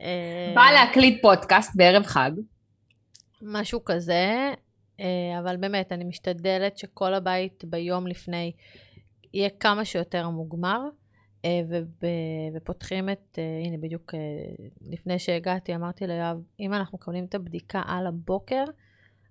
אה, 0.00 0.52
באה 0.54 0.72
להקליט 0.72 1.22
פודקאסט 1.22 1.72
בערב 1.76 2.02
חג. 2.02 2.30
משהו 3.42 3.84
כזה, 3.84 4.52
אבל 5.38 5.56
באמת, 5.56 5.92
אני 5.92 6.04
משתדלת 6.04 6.78
שכל 6.78 7.14
הבית 7.14 7.64
ביום 7.64 8.06
לפני 8.06 8.52
יהיה 9.34 9.50
כמה 9.50 9.84
שיותר 9.84 10.28
מוגמר. 10.28 10.80
אה, 11.44 11.60
ופותחים 12.54 13.08
את, 13.10 13.38
אה, 13.38 13.62
הנה 13.66 13.76
בדיוק 13.76 14.14
לפני 14.80 15.18
שהגעתי 15.18 15.74
אמרתי 15.74 16.06
ליואב, 16.06 16.42
אם 16.60 16.74
אנחנו 16.74 16.98
מקבלים 16.98 17.24
את 17.24 17.34
הבדיקה 17.34 17.82
על 17.86 18.06
הבוקר, 18.06 18.64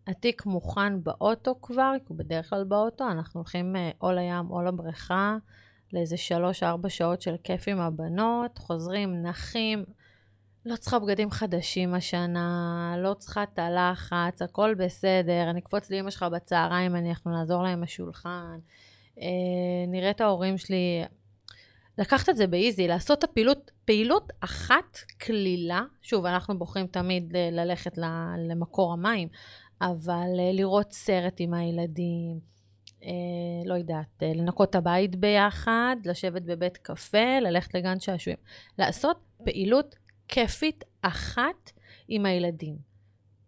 התיק 0.08 0.46
מוכן 0.46 1.04
באוטו 1.04 1.62
כבר, 1.62 1.94
כי 2.00 2.06
הוא 2.08 2.18
בדרך 2.18 2.50
כלל 2.50 2.64
באוטו, 2.64 3.12
אנחנו 3.12 3.40
הולכים 3.40 3.76
או 4.02 4.12
לים 4.12 4.52
או 4.52 4.62
לבריכה, 4.62 5.38
לאיזה 5.94 6.18
שלוש-ארבע 6.18 6.90
שעות 6.90 7.22
של 7.22 7.36
כיף 7.44 7.68
עם 7.68 7.80
הבנות, 7.80 8.58
חוזרים, 8.58 9.22
נחים, 9.22 9.84
לא 10.66 10.76
צריכה 10.76 11.00
בגדים 11.00 11.32
חדשים 11.32 11.94
השנה, 11.94 12.96
לא 12.98 13.14
צריכה 13.14 13.44
את 13.44 13.60
הלחץ, 13.60 14.42
הכל 14.42 14.74
בסדר, 14.74 15.50
אני 15.50 15.60
אקפוץ 15.60 15.92
לאמא 15.92 16.10
שלך 16.10 16.24
בצהריים, 16.24 16.96
אנחנו 16.96 17.32
נעזור 17.32 17.64
לה 17.64 17.70
עם 17.70 17.84
השולחן, 17.84 18.60
אה, 19.20 19.26
נראה 19.88 20.10
את 20.10 20.22
ההורים 20.22 20.58
שלי. 20.58 21.04
לקחת 21.98 22.30
את 22.30 22.38
זה 22.38 22.48
באיזי, 22.48 22.88
לעשות 22.88 23.20
את 23.20 23.24
הפעילות, 23.24 23.72
פעילות 23.86 24.32
אחת 24.40 24.98
קלילה, 25.18 25.82
שוב, 26.02 26.26
אנחנו 26.26 26.60
בוחרים 26.60 26.88
תמיד 26.88 27.34
ללכת 27.52 27.98
למקור 28.50 28.94
המים, 28.94 29.28
אבל 29.82 30.40
אה, 30.40 30.52
לראות 30.54 30.92
סרט 30.92 31.36
עם 31.40 31.54
הילדים, 31.54 32.40
אה, 33.04 33.10
לא 33.66 33.74
יודעת, 33.74 34.24
אה, 34.24 34.32
לנקות 34.36 34.70
את 34.70 34.76
הבית 34.76 35.16
ביחד, 35.16 35.96
לשבת 36.06 36.42
בבית 36.42 36.78
קפה, 36.78 37.40
ללכת 37.42 37.74
לגן 37.74 38.00
שעשועים. 38.00 38.38
לעשות 38.80 39.18
פעילות 39.44 39.96
כיפית 40.32 40.84
אחת 41.02 41.72
עם 42.08 42.26
הילדים. 42.26 42.76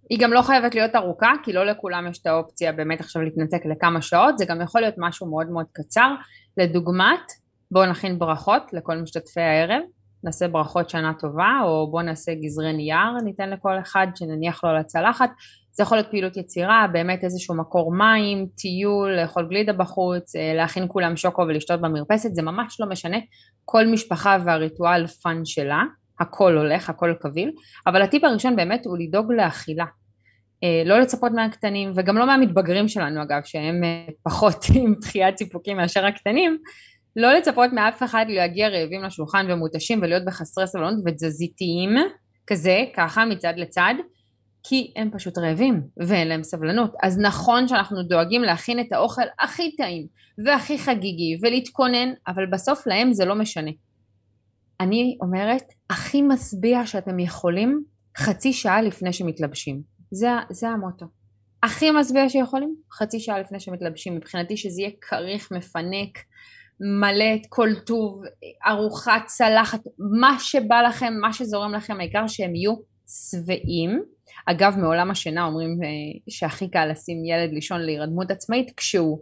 היא 0.09 0.19
גם 0.19 0.33
לא 0.33 0.41
חייבת 0.41 0.75
להיות 0.75 0.95
ארוכה, 0.95 1.31
כי 1.43 1.53
לא 1.53 1.65
לכולם 1.65 2.07
יש 2.09 2.19
את 2.19 2.27
האופציה 2.27 2.71
באמת 2.71 2.99
עכשיו 2.99 3.21
להתנתק 3.21 3.65
לכמה 3.65 4.01
שעות, 4.01 4.37
זה 4.37 4.45
גם 4.45 4.61
יכול 4.61 4.81
להיות 4.81 4.95
משהו 4.97 5.29
מאוד 5.29 5.49
מאוד 5.49 5.65
קצר. 5.71 6.15
לדוגמת, 6.57 7.31
בואו 7.71 7.85
נכין 7.85 8.19
ברכות 8.19 8.73
לכל 8.73 8.97
משתתפי 8.97 9.41
הערב, 9.41 9.81
נעשה 10.23 10.47
ברכות 10.47 10.89
שנה 10.89 11.13
טובה, 11.19 11.59
או 11.63 11.91
בואו 11.91 12.03
נעשה 12.03 12.31
גזרי 12.33 12.73
נייר, 12.73 13.11
ניתן 13.23 13.49
לכל 13.49 13.79
אחד 13.79 14.07
שנניח 14.15 14.63
לו 14.63 14.69
על 14.69 14.77
הצלחת. 14.77 15.29
זה 15.71 15.83
יכול 15.83 15.97
להיות 15.97 16.09
פעילות 16.09 16.37
יצירה, 16.37 16.85
באמת 16.91 17.23
איזשהו 17.23 17.55
מקור 17.55 17.93
מים, 17.93 18.47
טיול, 18.55 19.11
לאכול 19.11 19.47
גלידה 19.49 19.73
בחוץ, 19.73 20.35
אה, 20.35 20.53
להכין 20.53 20.85
כולם 20.87 21.15
שוקו 21.17 21.41
ולשתות 21.41 21.81
במרפסת, 21.81 22.35
זה 22.35 22.41
ממש 22.41 22.77
לא 22.79 22.89
משנה, 22.89 23.17
כל 23.65 23.87
משפחה 23.87 24.37
והריטואל 24.45 25.07
fun 25.07 25.45
שלה. 25.45 25.83
הכל 26.19 26.57
הולך, 26.57 26.89
הכל 26.89 27.13
קביל, 27.19 27.51
אבל 27.87 28.01
הטיפ 28.01 28.23
הראשון 28.23 28.55
באמת 28.55 28.85
הוא 28.85 28.97
לדאוג 28.97 29.31
לאכילה. 29.31 29.85
אה, 30.63 30.83
לא 30.85 30.99
לצפות 30.99 31.31
מהקטנים 31.31 31.91
וגם 31.95 32.17
לא 32.17 32.27
מהמתבגרים 32.27 32.87
שלנו 32.87 33.21
אגב, 33.21 33.41
שהם 33.45 33.83
אה, 33.83 34.05
פחות 34.23 34.65
עם 34.75 34.95
דחיית 35.01 35.37
סיפוקים 35.37 35.77
מאשר 35.77 36.05
הקטנים, 36.05 36.57
לא 37.15 37.33
לצפות 37.33 37.73
מאף 37.73 38.03
אחד 38.03 38.25
להגיע 38.29 38.69
רעבים 38.69 39.03
לשולחן 39.03 39.45
ומותשים 39.49 39.99
ולהיות 40.01 40.25
בחסרי 40.25 40.67
סבלנות 40.67 41.03
ותזזיתיים 41.05 41.95
כזה, 42.47 42.85
ככה 42.95 43.25
מצד 43.25 43.53
לצד, 43.57 43.93
כי 44.63 44.93
הם 44.95 45.09
פשוט 45.13 45.37
רעבים 45.37 45.81
ואין 45.97 46.27
להם 46.27 46.43
סבלנות. 46.43 46.93
אז 47.03 47.19
נכון 47.19 47.67
שאנחנו 47.67 48.03
דואגים 48.03 48.41
להכין 48.41 48.79
את 48.79 48.91
האוכל 48.91 49.21
הכי 49.39 49.75
טעים 49.75 50.07
והכי 50.45 50.79
חגיגי 50.79 51.37
ולהתכונן, 51.41 52.13
אבל 52.27 52.45
בסוף 52.45 52.87
להם 52.87 53.13
זה 53.13 53.25
לא 53.25 53.35
משנה. 53.35 53.71
אני 54.79 55.17
אומרת, 55.21 55.63
הכי 55.89 56.21
משביע 56.21 56.85
שאתם 56.85 57.19
יכולים 57.19 57.83
חצי 58.17 58.53
שעה 58.53 58.81
לפני 58.81 59.13
שמתלבשים. 59.13 59.81
זה, 60.11 60.29
זה 60.49 60.69
המוטו. 60.69 61.05
הכי 61.63 61.91
משביע 61.91 62.29
שיכולים, 62.29 62.75
חצי 62.93 63.19
שעה 63.19 63.39
לפני 63.39 63.59
שמתלבשים. 63.59 64.15
מבחינתי 64.15 64.57
שזה 64.57 64.81
יהיה 64.81 64.91
כריך, 65.01 65.51
מפנק, 65.51 66.17
מלא 66.79 67.35
את 67.35 67.45
כל 67.49 67.69
טוב, 67.85 68.23
ארוחת 68.67 69.21
צלחת, 69.25 69.79
מה 70.19 70.35
שבא 70.39 70.81
לכם, 70.81 71.13
מה 71.21 71.33
שזורם 71.33 71.73
לכם, 71.73 71.99
העיקר 71.99 72.27
שהם 72.27 72.55
יהיו 72.55 72.73
שבעים. 73.07 74.03
אגב, 74.45 74.77
מעולם 74.77 75.11
השינה 75.11 75.45
אומרים 75.45 75.69
אה, 75.83 76.19
שהכי 76.29 76.69
קל 76.69 76.85
לשים 76.85 77.25
ילד 77.25 77.53
לישון 77.53 77.81
להירדמות 77.81 78.31
עצמאית 78.31 78.71
כשהוא 78.77 79.19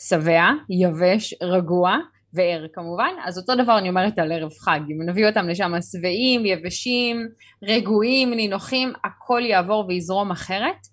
שבע, 0.00 0.50
יבש, 0.70 1.34
רגוע, 1.42 1.96
וער 2.34 2.66
כמובן, 2.72 3.10
אז 3.24 3.38
אותו 3.38 3.54
דבר 3.54 3.78
אני 3.78 3.88
אומרת 3.88 4.18
על 4.18 4.32
ערב 4.32 4.50
חג, 4.52 4.80
אם 4.90 5.10
נביא 5.10 5.26
אותם 5.26 5.48
לשם 5.48 5.72
שבעים, 5.92 6.46
יבשים, 6.46 7.28
רגועים, 7.62 8.34
נינוחים, 8.34 8.92
הכל 9.04 9.42
יעבור 9.44 9.84
ויזרום 9.88 10.30
אחרת. 10.30 10.86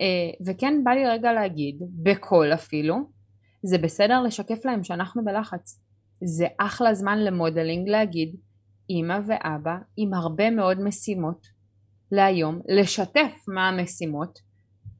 אה, 0.00 0.46
וכן 0.46 0.84
בא 0.84 0.90
לי 0.90 1.06
רגע 1.06 1.32
להגיד, 1.32 1.76
בקול 2.02 2.54
אפילו, 2.54 2.96
זה 3.62 3.78
בסדר 3.78 4.22
לשקף 4.22 4.64
להם 4.64 4.84
שאנחנו 4.84 5.24
בלחץ. 5.24 5.80
זה 6.24 6.46
אחלה 6.58 6.94
זמן 6.94 7.18
למודלינג 7.18 7.88
להגיד, 7.88 8.36
אמא 8.90 9.18
ואבא 9.26 9.76
עם 9.96 10.14
הרבה 10.14 10.50
מאוד 10.50 10.80
משימות 10.80 11.46
להיום, 12.12 12.60
לשתף 12.68 13.44
מה 13.48 13.68
המשימות, 13.68 14.38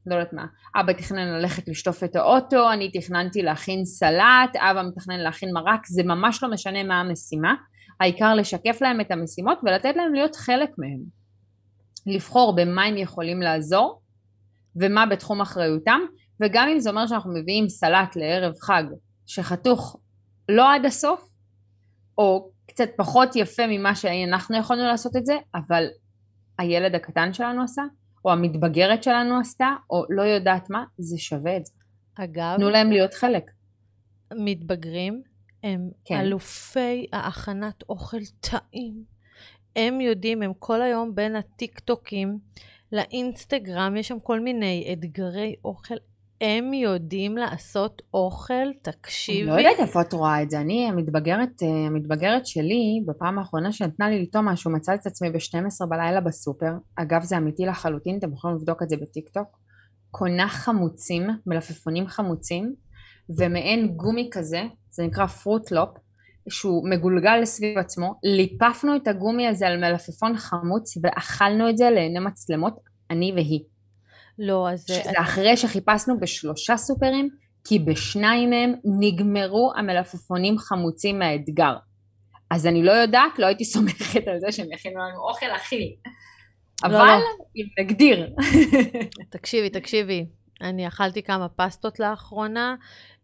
לא 0.07 0.15
יודעת 0.15 0.33
מה, 0.33 0.45
אבא 0.75 0.93
תכנן 0.93 1.27
ללכת 1.27 1.67
לשטוף 1.67 2.03
את 2.03 2.15
האוטו, 2.15 2.71
אני 2.73 2.91
תכננתי 2.91 3.41
להכין 3.41 3.85
סלט, 3.85 4.55
אבא 4.55 4.83
מתכנן 4.83 5.19
להכין 5.19 5.49
מרק, 5.53 5.87
זה 5.87 6.03
ממש 6.03 6.43
לא 6.43 6.51
משנה 6.51 6.83
מה 6.83 6.99
המשימה, 6.99 7.53
העיקר 7.99 8.35
לשקף 8.35 8.77
להם 8.81 9.01
את 9.01 9.11
המשימות 9.11 9.59
ולתת 9.63 9.95
להם 9.95 10.13
להיות 10.13 10.35
חלק 10.35 10.69
מהם. 10.77 10.99
לבחור 12.05 12.55
במה 12.55 12.83
הם 12.83 12.97
יכולים 12.97 13.41
לעזור 13.41 14.01
ומה 14.75 15.05
בתחום 15.05 15.41
אחריותם, 15.41 15.99
וגם 16.41 16.67
אם 16.67 16.79
זה 16.79 16.89
אומר 16.89 17.07
שאנחנו 17.07 17.33
מביאים 17.33 17.69
סלט 17.69 18.15
לערב 18.15 18.53
חג 18.61 18.83
שחתוך 19.25 19.97
לא 20.49 20.73
עד 20.73 20.85
הסוף, 20.85 21.29
או 22.17 22.49
קצת 22.67 22.89
פחות 22.97 23.35
יפה 23.35 23.63
ממה 23.67 23.95
שאנחנו 23.95 24.57
יכולנו 24.57 24.87
לעשות 24.87 25.15
את 25.15 25.25
זה, 25.25 25.33
אבל 25.55 25.85
הילד 26.59 26.95
הקטן 26.95 27.33
שלנו 27.33 27.63
עשה, 27.63 27.81
או 28.27 28.31
המתבגרת 28.31 29.03
שלנו 29.03 29.39
עשתה, 29.39 29.75
או 29.89 30.03
לא 30.09 30.21
יודעת 30.21 30.69
מה, 30.69 30.83
זה 30.97 31.17
שווה 31.17 31.57
את 31.57 31.65
זה. 31.65 31.73
אגב... 32.15 32.55
תנו 32.57 32.69
להם 32.69 32.91
להיות 32.91 33.13
חלק. 33.13 33.51
מתבגרים 34.35 35.21
הם 35.63 35.89
כן. 36.05 36.19
אלופי 36.19 37.07
ההכנת 37.13 37.83
אוכל 37.89 38.17
טעים. 38.39 39.03
הם 39.75 40.01
יודעים, 40.01 40.41
הם 40.41 40.51
כל 40.59 40.81
היום 40.81 41.15
בין 41.15 41.35
הטיק-טוקים 41.35 42.39
לאינסטגרם, 42.91 43.97
יש 43.97 44.07
שם 44.07 44.19
כל 44.19 44.39
מיני 44.39 44.93
אתגרי 44.93 45.55
אוכל 45.65 45.95
הם 46.41 46.73
יודעים 46.73 47.37
לעשות 47.37 48.01
אוכל, 48.13 48.73
תקשיבי. 48.81 49.51
אני 49.51 49.63
לא 49.63 49.69
יודעת 49.69 49.79
איפה 49.79 50.01
את 50.01 50.13
רואה 50.13 50.41
את 50.41 50.49
זה. 50.49 50.59
אני, 50.61 50.87
המתבגרת, 50.89 51.63
אה, 51.63 51.67
המתבגרת 51.87 52.47
שלי, 52.47 53.01
בפעם 53.07 53.39
האחרונה 53.39 53.71
שנתנה 53.71 54.09
לי 54.09 54.21
לטעום 54.21 54.45
משהו, 54.45 54.71
מצא 54.71 54.93
את 54.93 55.05
עצמי 55.05 55.29
ב-12 55.29 55.85
בלילה 55.89 56.21
בסופר. 56.21 56.71
אגב, 56.95 57.23
זה 57.23 57.37
אמיתי 57.37 57.65
לחלוטין, 57.65 58.17
אתם 58.17 58.33
יכולים 58.33 58.57
לבדוק 58.57 58.83
את 58.83 58.89
זה 58.89 58.95
בטיקטוק. 59.01 59.47
קונה 60.11 60.47
חמוצים, 60.49 61.27
מלפפונים 61.45 62.07
חמוצים, 62.07 62.73
ומעין 63.37 63.87
גומי 63.87 64.29
כזה, 64.31 64.61
זה 64.89 65.03
נקרא 65.03 65.25
Fruit 65.25 65.50
Roll-Up, 65.50 65.89
שהוא 66.49 66.89
מגולגל 66.89 67.45
סביב 67.45 67.77
עצמו. 67.77 68.13
ליפפנו 68.23 68.95
את 68.95 69.07
הגומי 69.07 69.47
הזה 69.47 69.67
על 69.67 69.77
מלפפון 69.77 70.37
חמוץ 70.37 70.97
ואכלנו 71.03 71.69
את 71.69 71.77
זה 71.77 71.89
לעיני 71.89 72.19
מצלמות, 72.19 72.73
אני 73.11 73.31
והיא. 73.35 73.61
לא, 74.39 74.69
אז... 74.69 74.85
שזה 74.87 75.11
אחרי 75.21 75.57
שחיפשנו 75.57 76.19
בשלושה 76.19 76.77
סופרים, 76.77 77.29
כי 77.67 77.79
בשניים 77.79 78.49
מהם 78.49 78.73
נגמרו 78.99 79.71
המלפפונים 79.75 80.57
חמוצים 80.57 81.19
מהאתגר. 81.19 81.73
אז 82.49 82.67
אני 82.67 82.83
לא 82.83 82.91
יודעת, 82.91 83.39
לא 83.39 83.45
הייתי 83.45 83.65
סומכת 83.73 84.27
על 84.27 84.39
זה 84.39 84.51
שהם 84.51 84.71
יכינו 84.73 84.99
לנו 84.99 85.29
אוכל 85.29 85.55
אכיל. 85.55 85.93
לא, 86.83 86.87
אבל 86.87 86.97
לא. 86.97 87.45
אם 87.55 87.65
נגדיר. 87.79 88.33
תקשיבי, 89.29 89.69
תקשיבי. 89.69 90.25
אני 90.61 90.87
אכלתי 90.87 91.23
כמה 91.23 91.49
פסטות 91.49 91.99
לאחרונה, 91.99 92.75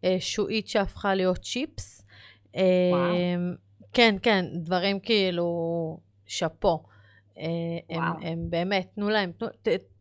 אה, 0.04 0.16
שועית 0.20 0.68
שהפכה 0.68 1.14
להיות 1.14 1.38
צ'יפס. 1.38 2.06
אה, 2.56 2.62
וואו. 2.90 3.14
כן, 3.92 4.16
כן, 4.22 4.44
דברים 4.54 5.00
כאילו 5.00 5.46
שאפו. 6.26 6.82
אה, 7.38 7.44
הם, 7.90 8.02
הם 8.22 8.50
באמת, 8.50 8.88
תנו 8.94 9.10
להם, 9.10 9.32
תנו, 9.32 9.48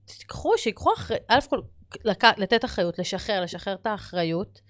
תיקחו, 0.06 0.58
שיקחו 0.58 0.94
אחריות, 0.94 1.24
א' 1.28 1.40
כל, 1.50 1.62
לתת 2.38 2.66
אחריות, 2.66 3.00
לשחרר, 3.00 3.42
לשחרר 3.42 3.74
את 3.74 3.88
האחריות. 3.88 4.62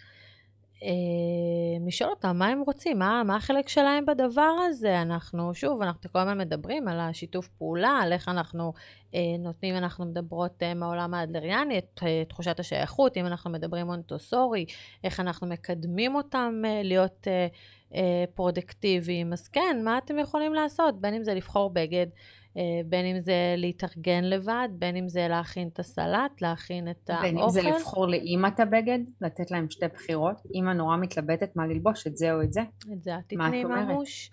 אה, 0.83 1.87
לשאול 1.87 2.09
אותם 2.09 2.37
מה 2.37 2.47
הם 2.47 2.61
רוצים, 2.61 2.99
מה, 2.99 3.23
מה 3.25 3.35
החלק 3.35 3.69
שלהם 3.69 4.05
בדבר 4.05 4.55
הזה. 4.67 5.01
אנחנו, 5.01 5.53
שוב, 5.53 5.81
אנחנו 5.81 6.11
כל 6.11 6.19
הזמן 6.19 6.37
מדברים 6.37 6.87
על 6.87 6.99
השיתוף 6.99 7.47
פעולה, 7.47 7.99
על 8.03 8.13
איך 8.13 8.29
אנחנו 8.29 8.73
אה, 9.15 9.19
נותנים, 9.39 9.75
אנחנו 9.75 10.05
מדברות 10.05 10.63
אה, 10.63 10.73
מהעולם 10.73 11.13
האדלריאני, 11.13 11.77
את 11.77 11.99
אה, 12.03 12.23
תחושת 12.29 12.59
השייכות, 12.59 13.17
אם 13.17 13.25
אנחנו 13.25 13.51
מדברים 13.51 13.85
מונטוסורי, 13.85 14.65
איך 15.03 15.19
אנחנו 15.19 15.47
מקדמים 15.47 16.15
אותם 16.15 16.61
אה, 16.65 16.81
להיות 16.83 17.27
אה, 17.27 17.47
אה, 17.95 18.23
פרודקטיביים. 18.35 19.33
אז 19.33 19.47
כן, 19.47 19.81
מה 19.83 19.97
אתם 19.97 20.19
יכולים 20.19 20.53
לעשות? 20.53 21.01
בין 21.01 21.13
אם 21.13 21.23
זה 21.23 21.33
לבחור 21.33 21.69
בגד. 21.69 22.07
אה, 22.07 22.42
בין 22.85 23.05
אם 23.05 23.21
זה 23.21 23.33
להתארגן 23.57 24.23
לבד, 24.23 24.69
בין 24.71 24.95
אם 24.95 25.09
זה 25.09 25.27
להכין 25.27 25.67
את 25.67 25.79
הסלט, 25.79 26.41
להכין 26.41 26.89
את 26.89 27.09
האוכל. 27.09 27.23
בין 27.23 27.37
אם 27.37 27.49
זה 27.49 27.61
לבחור 27.61 28.07
לאימא 28.07 28.47
את 28.47 28.59
הבגד, 28.59 28.99
לתת 29.21 29.51
להם 29.51 29.69
שתי 29.69 29.85
בחירות. 29.93 30.35
אימא 30.53 30.71
נורא 30.71 30.97
מתלבטת 30.97 31.55
מה 31.55 31.67
ללבוש, 31.67 32.07
את 32.07 32.17
זה 32.17 32.33
או 32.33 32.41
את 32.41 32.53
זה. 32.53 32.61
את 32.93 33.03
זה 33.03 33.17
את 33.17 33.23
תתני 33.27 33.63
ממוש. 33.63 34.31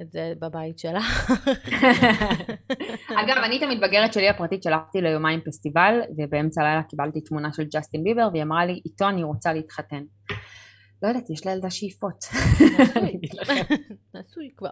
את 0.00 0.12
זה 0.12 0.32
בבית 0.38 0.78
שלך. 0.78 1.30
אגב, 3.20 3.36
אני 3.44 3.58
את 3.58 3.62
המתבגרת 3.62 4.12
שלי 4.12 4.28
הפרטית 4.28 4.62
שלחתי 4.62 5.00
ליומיים 5.00 5.40
פסטיבל, 5.40 6.00
ובאמצע 6.18 6.62
הלילה 6.62 6.82
קיבלתי 6.82 7.20
תמונה 7.20 7.52
של 7.52 7.64
ג'סטין 7.74 8.04
ביבר, 8.04 8.28
והיא 8.32 8.42
אמרה 8.42 8.66
לי, 8.66 8.80
איתו 8.84 9.08
אני 9.08 9.22
רוצה 9.22 9.52
להתחתן. 9.52 10.02
לא 11.02 11.08
יודעת, 11.08 11.30
יש 11.30 11.46
לילדה 11.46 11.70
שאיפות. 11.70 12.24
נשוי 14.14 14.50
כבר. 14.56 14.70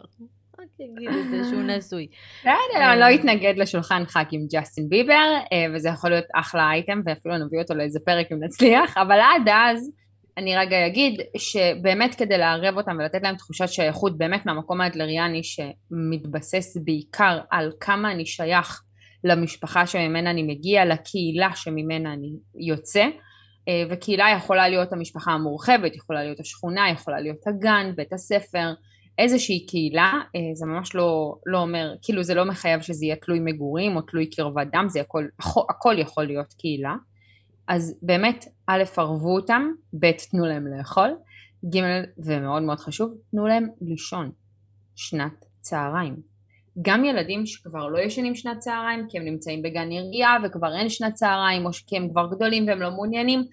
רק 0.61 0.69
אגיד 0.81 1.09
את 1.09 1.31
זה 1.31 1.51
שהוא 1.51 1.63
נשוי. 1.63 2.07
בסדר, 2.41 2.93
אני 2.93 3.01
לא 3.01 3.15
אתנגד 3.15 3.55
לשולחן 3.57 4.05
ח"כ 4.07 4.17
עם 4.33 4.47
ג'סטין 4.53 4.89
ביבר, 4.89 5.35
אה, 5.53 5.67
וזה 5.75 5.89
יכול 5.89 6.11
להיות 6.11 6.25
אחלה 6.35 6.71
אייטם, 6.71 7.01
ואפילו 7.05 7.39
נביא 7.39 7.59
אותו 7.59 7.75
לאיזה 7.75 8.01
פרק 8.05 8.33
אם 8.33 8.45
נצליח, 8.45 8.99
אבל 8.99 9.19
עד 9.21 9.49
אז, 9.53 9.91
אני 10.39 10.57
רגע 10.57 10.87
אגיד 10.87 11.21
שבאמת 11.37 12.15
כדי 12.15 12.39
לערב 12.39 12.77
אותם 12.77 12.97
ולתת 12.99 13.23
להם 13.23 13.37
תחושת 13.37 13.69
שייכות 13.69 14.19
באמת 14.19 14.47
מהמקום 14.47 14.81
האדלריאני 14.81 15.41
שמתבסס 15.45 16.77
בעיקר 16.85 17.39
על 17.51 17.73
כמה 17.81 18.13
אני 18.13 18.27
שייך 18.27 18.83
למשפחה 19.25 19.87
שממנה 19.87 20.31
אני 20.31 20.43
מגיע, 20.43 20.85
לקהילה 20.85 21.51
שממנה 21.55 22.13
אני 22.13 22.33
יוצא, 22.61 23.05
אה, 23.69 23.83
וקהילה 23.91 24.27
יכולה 24.37 24.69
להיות 24.69 24.93
המשפחה 24.93 25.33
המורחבת, 25.33 25.97
יכולה 25.97 26.25
להיות 26.25 26.41
השכונה, 26.41 26.91
יכולה 26.91 27.21
להיות 27.21 27.47
הגן, 27.47 27.93
בית 27.97 28.13
הספר, 28.13 28.73
איזושהי 29.19 29.67
קהילה, 29.67 30.13
אה, 30.37 30.41
זה 30.55 30.67
ממש 30.67 30.95
לא, 30.95 31.35
לא 31.47 31.59
אומר, 31.59 31.95
כאילו 32.03 32.23
זה 32.23 32.35
לא 32.35 32.45
מחייב 32.45 32.81
שזה 32.81 33.05
יהיה 33.05 33.17
תלוי 33.17 33.41
מגורים 33.41 33.97
או 33.97 34.03
תלוי 34.03 34.31
קרבת 34.31 34.67
דם, 34.73 34.87
זה 34.89 35.01
הכל, 35.01 35.25
הכל 35.71 35.95
יכול 35.99 36.25
להיות 36.25 36.53
קהילה. 36.59 36.95
אז 37.69 37.99
באמת, 38.03 38.45
א', 38.67 38.83
ערבו 38.97 39.35
אותם, 39.35 39.71
ב', 40.01 40.11
תנו 40.31 40.47
להם 40.47 40.67
לאכול, 40.67 41.11
ג', 41.75 41.81
ומאוד 42.19 42.63
מאוד 42.63 42.79
חשוב, 42.79 43.15
תנו 43.31 43.47
להם 43.47 43.69
לישון 43.81 44.31
שנת 44.95 45.45
צהריים. 45.61 46.17
גם 46.83 47.05
ילדים 47.05 47.47
שכבר 47.47 47.89
לא 47.89 47.99
ישנים 47.99 48.35
שנת 48.35 48.59
צהריים 48.59 49.07
כי 49.09 49.19
הם 49.19 49.25
נמצאים 49.25 49.63
בגן 49.63 49.89
עירייה 49.91 50.37
וכבר 50.45 50.77
אין 50.79 50.89
שנת 50.89 51.15
צהריים 51.15 51.67
או 51.67 51.71
כי 51.87 51.97
הם 51.97 52.09
כבר 52.11 52.29
גדולים 52.31 52.69
והם 52.69 52.81
לא 52.81 52.91
מעוניינים, 52.91 53.45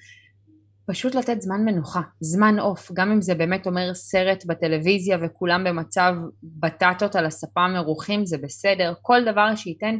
פשוט 0.86 1.16
לתת 1.16 1.42
זמן 1.42 1.66
מנוחה, 1.66 2.02
זמן 2.20 2.60
אוף, 2.60 2.92
גם 2.94 3.12
אם 3.12 3.22
זה 3.22 3.36
באמת 3.36 3.68
אומר 3.68 3.94
סרט 3.94 4.46
בטלוויזיה 4.46 5.18
וכולם 5.22 5.64
במצב 5.64 6.14
בטטות 6.44 7.16
על 7.16 7.26
הספה 7.26 7.68
מרוחים 7.68 8.26
זה 8.26 8.38
בסדר, 8.38 8.94
כל 9.02 9.22
דבר 9.32 9.56
שייתן 9.56 9.96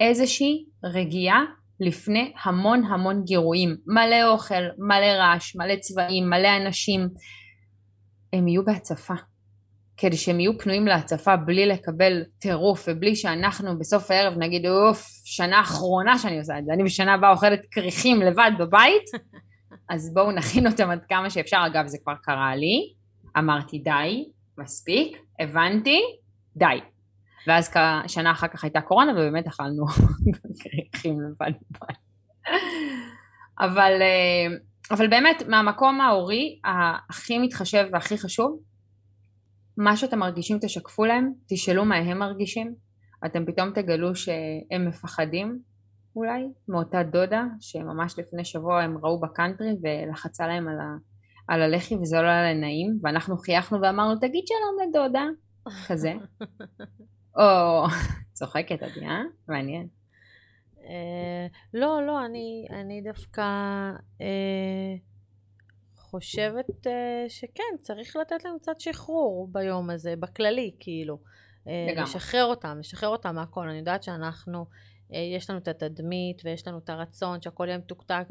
איזושהי 0.00 0.64
רגיעה 0.84 1.44
לפני 1.80 2.32
המון 2.44 2.84
המון 2.84 3.24
גירויים, 3.24 3.76
מלא 3.86 4.32
אוכל, 4.32 4.62
מלא 4.78 5.06
רעש, 5.06 5.56
מלא 5.56 5.76
צבעים, 5.76 6.30
מלא 6.30 6.48
אנשים, 6.56 7.08
הם 8.32 8.48
יהיו 8.48 8.64
בהצפה. 8.64 9.14
כדי 9.96 10.16
שהם 10.16 10.40
יהיו 10.40 10.58
פנויים 10.58 10.86
להצפה 10.86 11.36
בלי 11.36 11.66
לקבל 11.66 12.22
טירוף 12.38 12.84
ובלי 12.88 13.16
שאנחנו 13.16 13.78
בסוף 13.78 14.10
הערב 14.10 14.38
נגיד 14.38 14.66
אוף, 14.66 15.06
שנה 15.24 15.60
אחרונה 15.60 16.18
שאני 16.18 16.38
עושה 16.38 16.58
את 16.58 16.64
זה, 16.64 16.72
אני 16.72 16.84
בשנה 16.84 17.14
הבאה 17.14 17.30
אוכלת 17.30 17.66
כריכים 17.70 18.20
לבד 18.22 18.50
בבית, 18.58 19.04
אז 19.90 20.14
בואו 20.14 20.32
נכין 20.32 20.66
אותם 20.66 20.90
עד 20.90 21.04
כמה 21.08 21.30
שאפשר, 21.30 21.62
אגב 21.66 21.86
זה 21.86 21.98
כבר 22.02 22.14
קרה 22.22 22.56
לי, 22.56 22.92
אמרתי 23.38 23.78
די, 23.78 24.28
מספיק, 24.58 25.18
הבנתי, 25.40 26.00
די. 26.56 26.80
ואז 27.46 27.74
שנה 28.06 28.30
אחר 28.30 28.48
כך 28.48 28.64
הייתה 28.64 28.80
קורונה 28.80 29.12
ובאמת 29.12 29.46
אכלנו 29.46 29.86
כריכים 30.60 31.20
לבד. 31.24 31.52
בבית. 31.70 31.96
אבל, 33.60 33.92
אה, 34.02 34.56
אבל 34.90 35.08
באמת 35.08 35.42
מהמקום 35.48 36.00
ההורי 36.00 36.60
הכי 37.10 37.38
מתחשב 37.38 37.86
והכי 37.92 38.18
חשוב 38.18 38.60
מה 39.76 39.96
שאתם 39.96 40.18
מרגישים 40.18 40.58
תשקפו 40.60 41.04
להם, 41.04 41.32
תשאלו 41.48 41.84
מה 41.84 41.96
הם 41.96 42.18
מרגישים, 42.18 42.74
אתם 43.26 43.46
פתאום 43.46 43.70
תגלו 43.70 44.14
שהם 44.14 44.88
מפחדים 44.88 45.58
אולי 46.16 46.48
מאותה 46.68 47.02
דודה 47.02 47.44
שממש 47.60 48.18
לפני 48.18 48.44
שבוע 48.44 48.82
הם 48.82 48.98
ראו 49.02 49.20
בקאנטרי 49.20 49.76
ולחצה 49.82 50.46
להם 50.46 50.68
על, 50.68 50.78
ה, 50.80 50.96
על 51.48 51.62
הלחי 51.62 51.94
וזה 51.96 52.16
לא 52.16 52.26
היה 52.26 52.42
להם 52.42 52.60
נעים 52.60 52.98
ואנחנו 53.02 53.38
חייכנו 53.38 53.80
ואמרנו 53.82 54.20
תגיד 54.20 54.44
שלום 54.46 54.88
לדודה 54.88 55.24
כזה 55.86 56.12
או 57.38 57.84
צוחקת 58.32 58.82
עדי 58.82 59.06
אה? 59.06 59.22
מעניין 59.48 59.88
אה, 60.84 61.46
לא 61.74 62.06
לא 62.06 62.26
אני, 62.26 62.66
אני 62.70 63.00
דווקא 63.02 63.42
אה, 64.20 64.96
חושבת 66.10 66.86
uh, 66.86 67.28
שכן, 67.28 67.76
צריך 67.80 68.16
לתת 68.16 68.44
להם 68.44 68.58
קצת 68.58 68.80
שחרור 68.80 69.48
ביום 69.52 69.90
הזה, 69.90 70.14
בכללי, 70.20 70.74
כאילו. 70.80 71.18
אה, 71.68 71.86
לגמרי. 71.92 72.02
לשחרר 72.02 72.44
אותם, 72.44 72.76
לשחרר 72.80 73.08
אותם 73.08 73.34
מהכל. 73.34 73.68
אני 73.68 73.78
יודעת 73.78 74.02
שאנחנו, 74.02 74.66
יש 75.12 75.50
לנו 75.50 75.58
את 75.58 75.68
התדמית 75.68 76.42
ויש 76.44 76.68
לנו 76.68 76.78
את 76.78 76.90
הרצון 76.90 77.42
שהכל 77.42 77.64
יהיה 77.68 77.78
מתוקתק, 77.78 78.24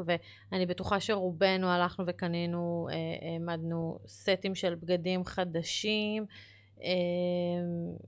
ואני 0.52 0.66
בטוחה 0.66 1.00
שרובנו 1.00 1.68
הלכנו 1.68 2.06
וקנינו, 2.08 2.88
העמדנו 3.22 4.00
סטים 4.08 4.56
של 4.56 4.76
בגדים 4.76 5.26
חדשים. 5.26 6.26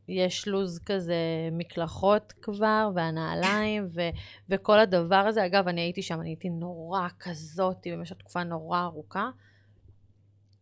יש 0.08 0.48
לו"ז 0.48 0.80
כזה 0.86 1.16
מקלחות 1.52 2.34
כבר, 2.42 2.90
והנעליים, 2.96 3.88
ו, 3.90 4.02
וכל 4.50 4.80
הדבר 4.80 5.16
הזה. 5.16 5.46
אגב, 5.46 5.68
אני 5.68 5.82
הייתי 5.82 6.02
שם, 6.02 6.22
אני 6.22 6.30
הייתי 6.30 6.50
נורא 6.50 7.08
כזאת 7.20 7.88
במשך 7.92 8.16
תקופה 8.16 8.44
נורא 8.44 8.82
ארוכה. 8.82 9.30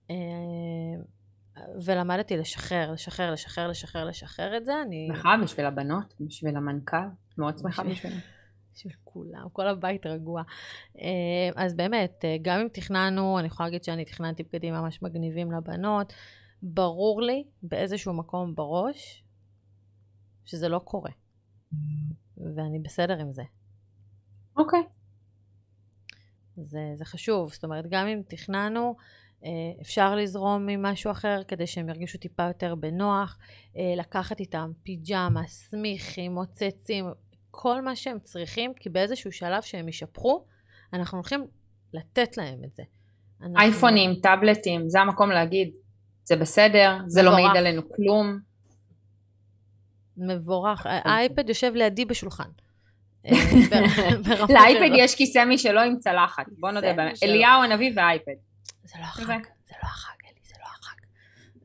אה, 0.10 0.16
ולמדתי 1.86 2.38
לשחרר, 2.38 2.92
לשחרר, 2.92 3.32
לשחרר, 3.32 3.68
לשחרר, 3.68 4.06
לשחרר 4.06 4.58
את 4.58 4.66
זה. 4.66 4.82
אני... 4.82 5.08
שמחה 5.14 5.36
בשביל 5.44 5.66
הבנות, 5.66 6.14
בשביל 6.20 6.58
המנכ"ל, 6.58 6.98
מאוד 7.40 7.58
שמחה 7.58 7.84
בשביל... 7.84 8.14
בשביל 8.80 8.94
כולם, 9.04 9.48
כל 9.54 9.68
הבית 9.68 10.06
רגוע. 10.06 10.44
אה, 11.00 11.50
אז 11.56 11.76
באמת, 11.76 12.26
אה, 12.26 12.36
גם 12.42 12.60
אם 12.60 12.68
תכננו, 12.68 13.40
אני 13.40 13.48
יכולה 13.48 13.68
להגיד 13.70 13.84
שאני 13.84 14.06
תכננתי 14.06 14.44
בגדים 14.44 14.74
ממש 14.74 15.02
מגניבים 15.02 15.52
לבנות, 15.52 16.14
ברור 16.62 17.22
לי 17.22 17.44
באיזשהו 17.64 18.14
מקום 18.14 18.56
בראש 18.56 19.24
שזה 20.46 20.70
לא 20.70 20.80
קורה. 20.80 21.12
ואני 22.38 22.80
בסדר 22.80 23.20
עם 23.20 23.34
זה. 23.34 23.44
אוקיי. 24.58 24.80
Okay. 24.80 24.84
זה, 26.56 26.92
זה 26.96 27.06
חשוב, 27.06 27.54
זאת 27.54 27.64
אומרת, 27.64 27.86
גם 27.90 28.08
אם 28.08 28.22
תכננו, 28.28 28.96
אה, 29.44 29.50
אפשר 29.82 30.16
לזרום 30.16 30.66
ממשהו 30.66 31.12
אחר 31.12 31.42
כדי 31.48 31.68
שהם 31.68 31.90
ירגישו 31.90 32.18
טיפה 32.18 32.44
יותר 32.44 32.76
בנוח, 32.76 33.38
לקחת 33.98 34.40
איתם 34.40 34.72
פיג'מה, 34.84 35.48
סמיכים, 35.48 36.34
מוצצים, 36.34 37.06
כל 37.62 37.82
מה 37.82 37.96
שהם 37.96 38.20
צריכים, 38.20 38.74
כי 38.74 38.90
באיזשהו 38.90 39.32
שלב 39.32 39.62
שהם 39.62 39.90
ישפכו, 39.90 40.46
אנחנו 40.94 41.18
הולכים 41.18 41.48
לתת 41.94 42.38
להם 42.38 42.64
את 42.64 42.74
זה. 42.74 42.84
אנחנו... 43.42 43.60
אייפונים, 43.60 44.16
טאבלטים, 44.16 44.90
זה 44.90 45.00
המקום 45.00 45.30
להגיד, 45.30 45.72
זה 46.24 46.36
בסדר, 46.36 46.98
זה 47.08 47.22
מבורך. 47.22 47.38
לא 47.38 47.44
מעיד 47.44 47.58
עלינו 47.58 47.82
כלום. 47.96 48.40
מבורך. 50.18 50.86
האייפד 50.86 51.50
יושב 51.50 51.72
לידי 51.76 52.06
בשולחן. 52.06 52.50
אה, 53.26 53.32
לאייפד 54.54 54.92
יש 54.98 55.16
כיסא 55.16 55.46
משלו 55.46 55.82
עם 55.82 56.00
צלחת, 56.00 56.46
בוא 56.60 56.72
נודה 56.72 56.94
באמת. 56.94 57.24
אליהו 57.24 57.64
הנביא 57.64 57.92
ואייפד. 57.96 58.36
זה 58.84 58.96
לא 59.00 59.04
החג, 59.04 59.44
זה 59.68 59.76
לא 59.84 59.88
החג, 59.88 60.16
אלי, 60.26 60.40
זה 60.44 60.56
לא 60.60 60.66
החג. 60.66 60.98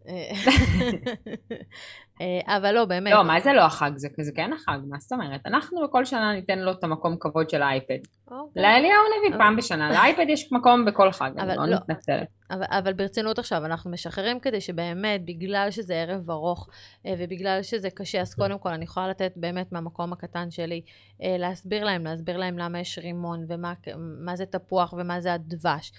אה, 2.20 2.56
אבל 2.56 2.74
לא, 2.74 2.84
באמת. 2.84 3.12
לא, 3.12 3.24
מה 3.24 3.40
זה 3.40 3.52
לא 3.52 3.60
החג? 3.60 3.90
זה, 3.96 4.08
זה 4.20 4.32
כן 4.36 4.52
החג, 4.52 4.78
מה 4.88 4.96
זאת 5.00 5.12
אומרת? 5.12 5.40
אנחנו 5.46 5.82
בכל 5.84 6.04
שנה 6.04 6.32
ניתן 6.32 6.58
לו 6.58 6.72
את 6.72 6.84
המקום 6.84 7.16
כבוד 7.20 7.50
של 7.50 7.62
האייפד. 7.62 7.98
אוקיי. 8.30 8.62
לאליהו 8.62 9.02
נביא 9.18 9.38
פעם 9.38 9.56
בשנה, 9.56 9.90
לאייפד 9.90 10.26
יש 10.28 10.52
מקום 10.52 10.84
בכל 10.84 11.12
חג, 11.12 11.30
אני 11.38 11.56
לא, 11.56 11.66
לא 11.66 11.76
מתנצלת. 11.76 12.28
אבל, 12.50 12.64
אבל 12.68 12.92
ברצינות 12.92 13.38
עכשיו, 13.38 13.64
אנחנו 13.64 13.90
משחררים 13.90 14.40
כדי 14.40 14.60
שבאמת, 14.60 15.24
בגלל 15.24 15.70
שזה 15.70 15.94
ערב 15.94 16.30
ארוך 16.30 16.68
אה, 17.06 17.14
ובגלל 17.18 17.62
שזה 17.62 17.90
קשה, 17.90 18.20
אז 18.20 18.34
קודם 18.34 18.58
כל 18.58 18.68
אני 18.68 18.84
יכולה 18.84 19.08
לתת 19.08 19.32
באמת 19.36 19.72
מהמקום 19.72 20.12
הקטן 20.12 20.50
שלי, 20.50 20.82
אה, 21.22 21.36
להסביר 21.38 21.84
להם, 21.84 22.04
להסביר 22.04 22.36
להם 22.36 22.58
למה 22.58 22.80
יש 22.80 22.98
רימון 22.98 23.46
ומה 23.48 24.36
זה 24.36 24.46
תפוח 24.46 24.94
ומה 24.98 25.20
זה 25.20 25.34
הדבש. 25.34 25.92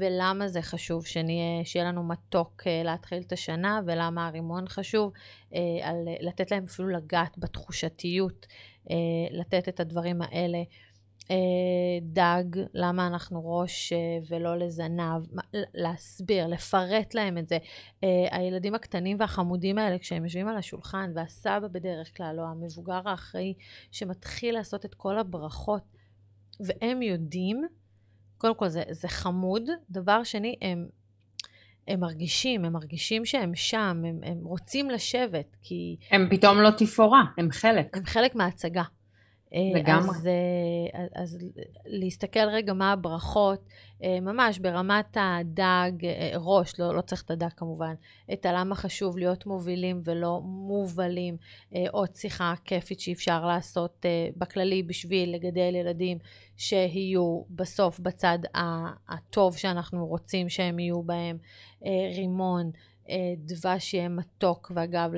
ולמה 0.00 0.48
זה 0.48 0.62
חשוב 0.62 1.06
שנהיה, 1.06 1.64
שיהיה 1.64 1.84
לנו 1.84 2.04
מתוק 2.04 2.62
להתחיל 2.66 3.22
את 3.26 3.32
השנה, 3.32 3.80
ולמה 3.86 4.26
הרימון 4.26 4.68
חשוב, 4.68 5.12
על 5.82 5.96
לתת 6.20 6.50
להם 6.50 6.64
אפילו 6.64 6.88
לגעת 6.88 7.38
בתחושתיות, 7.38 8.46
לתת 9.30 9.68
את 9.68 9.80
הדברים 9.80 10.22
האלה. 10.22 10.58
דג, 12.02 12.44
למה 12.74 13.06
אנחנו 13.06 13.58
ראש 13.58 13.92
ולא 14.28 14.58
לזנב, 14.58 15.22
להסביר, 15.74 16.46
לפרט 16.46 17.14
להם 17.14 17.38
את 17.38 17.48
זה. 17.48 17.58
הילדים 18.30 18.74
הקטנים 18.74 19.16
והחמודים 19.20 19.78
האלה, 19.78 19.98
כשהם 19.98 20.24
יושבים 20.24 20.48
על 20.48 20.56
השולחן, 20.56 21.12
והסבא 21.14 21.68
בדרך 21.72 22.16
כלל, 22.16 22.40
או 22.40 22.44
המבוגר 22.44 23.00
האחראי, 23.08 23.54
שמתחיל 23.90 24.54
לעשות 24.54 24.84
את 24.84 24.94
כל 24.94 25.18
הברכות, 25.18 25.82
והם 26.60 27.02
יודעים, 27.02 27.64
קודם 28.38 28.54
כל 28.54 28.68
זה, 28.68 28.82
זה 28.90 29.08
חמוד, 29.08 29.62
דבר 29.90 30.24
שני, 30.24 30.56
הם, 30.62 30.86
הם 31.88 32.00
מרגישים, 32.00 32.64
הם 32.64 32.72
מרגישים 32.72 33.24
שהם 33.24 33.54
שם, 33.54 34.02
הם, 34.06 34.20
הם 34.22 34.38
רוצים 34.44 34.90
לשבת, 34.90 35.56
כי... 35.62 35.96
הם 36.10 36.28
פתאום 36.30 36.58
לא 36.58 36.70
תפאורה, 36.70 37.22
הם 37.38 37.48
חלק. 37.50 37.96
הם 37.96 38.04
חלק 38.04 38.34
מההצגה. 38.34 38.82
לגמרי. 39.74 40.10
אז, 40.10 40.28
אז, 40.92 41.08
אז 41.14 41.38
להסתכל 41.86 42.48
רגע 42.48 42.72
מה 42.72 42.92
הברכות, 42.92 43.68
ממש 44.22 44.58
ברמת 44.58 45.16
הדג, 45.20 45.92
ראש, 46.36 46.80
לא, 46.80 46.94
לא 46.94 47.00
צריך 47.00 47.22
את 47.22 47.30
הדג 47.30 47.48
כמובן, 47.56 47.94
את 48.32 48.46
הלמה 48.46 48.74
חשוב 48.74 49.18
להיות 49.18 49.46
מובילים 49.46 50.00
ולא 50.04 50.40
מובלים, 50.44 51.36
עוד 51.90 52.14
שיחה 52.14 52.54
כיפית 52.64 53.00
שאפשר 53.00 53.46
לעשות 53.46 54.06
בכללי 54.36 54.82
בשביל 54.82 55.34
לגדל 55.34 55.74
ילדים 55.74 56.18
שיהיו 56.56 57.42
בסוף 57.50 58.00
בצד 58.00 58.38
הטוב 59.08 59.56
שאנחנו 59.56 60.06
רוצים 60.06 60.48
שהם 60.48 60.78
יהיו 60.78 61.02
בהם, 61.02 61.38
רימון. 62.16 62.70
דבש 63.36 63.94
יהיה 63.94 64.08
מתוק, 64.08 64.72
ואגב, 64.74 65.10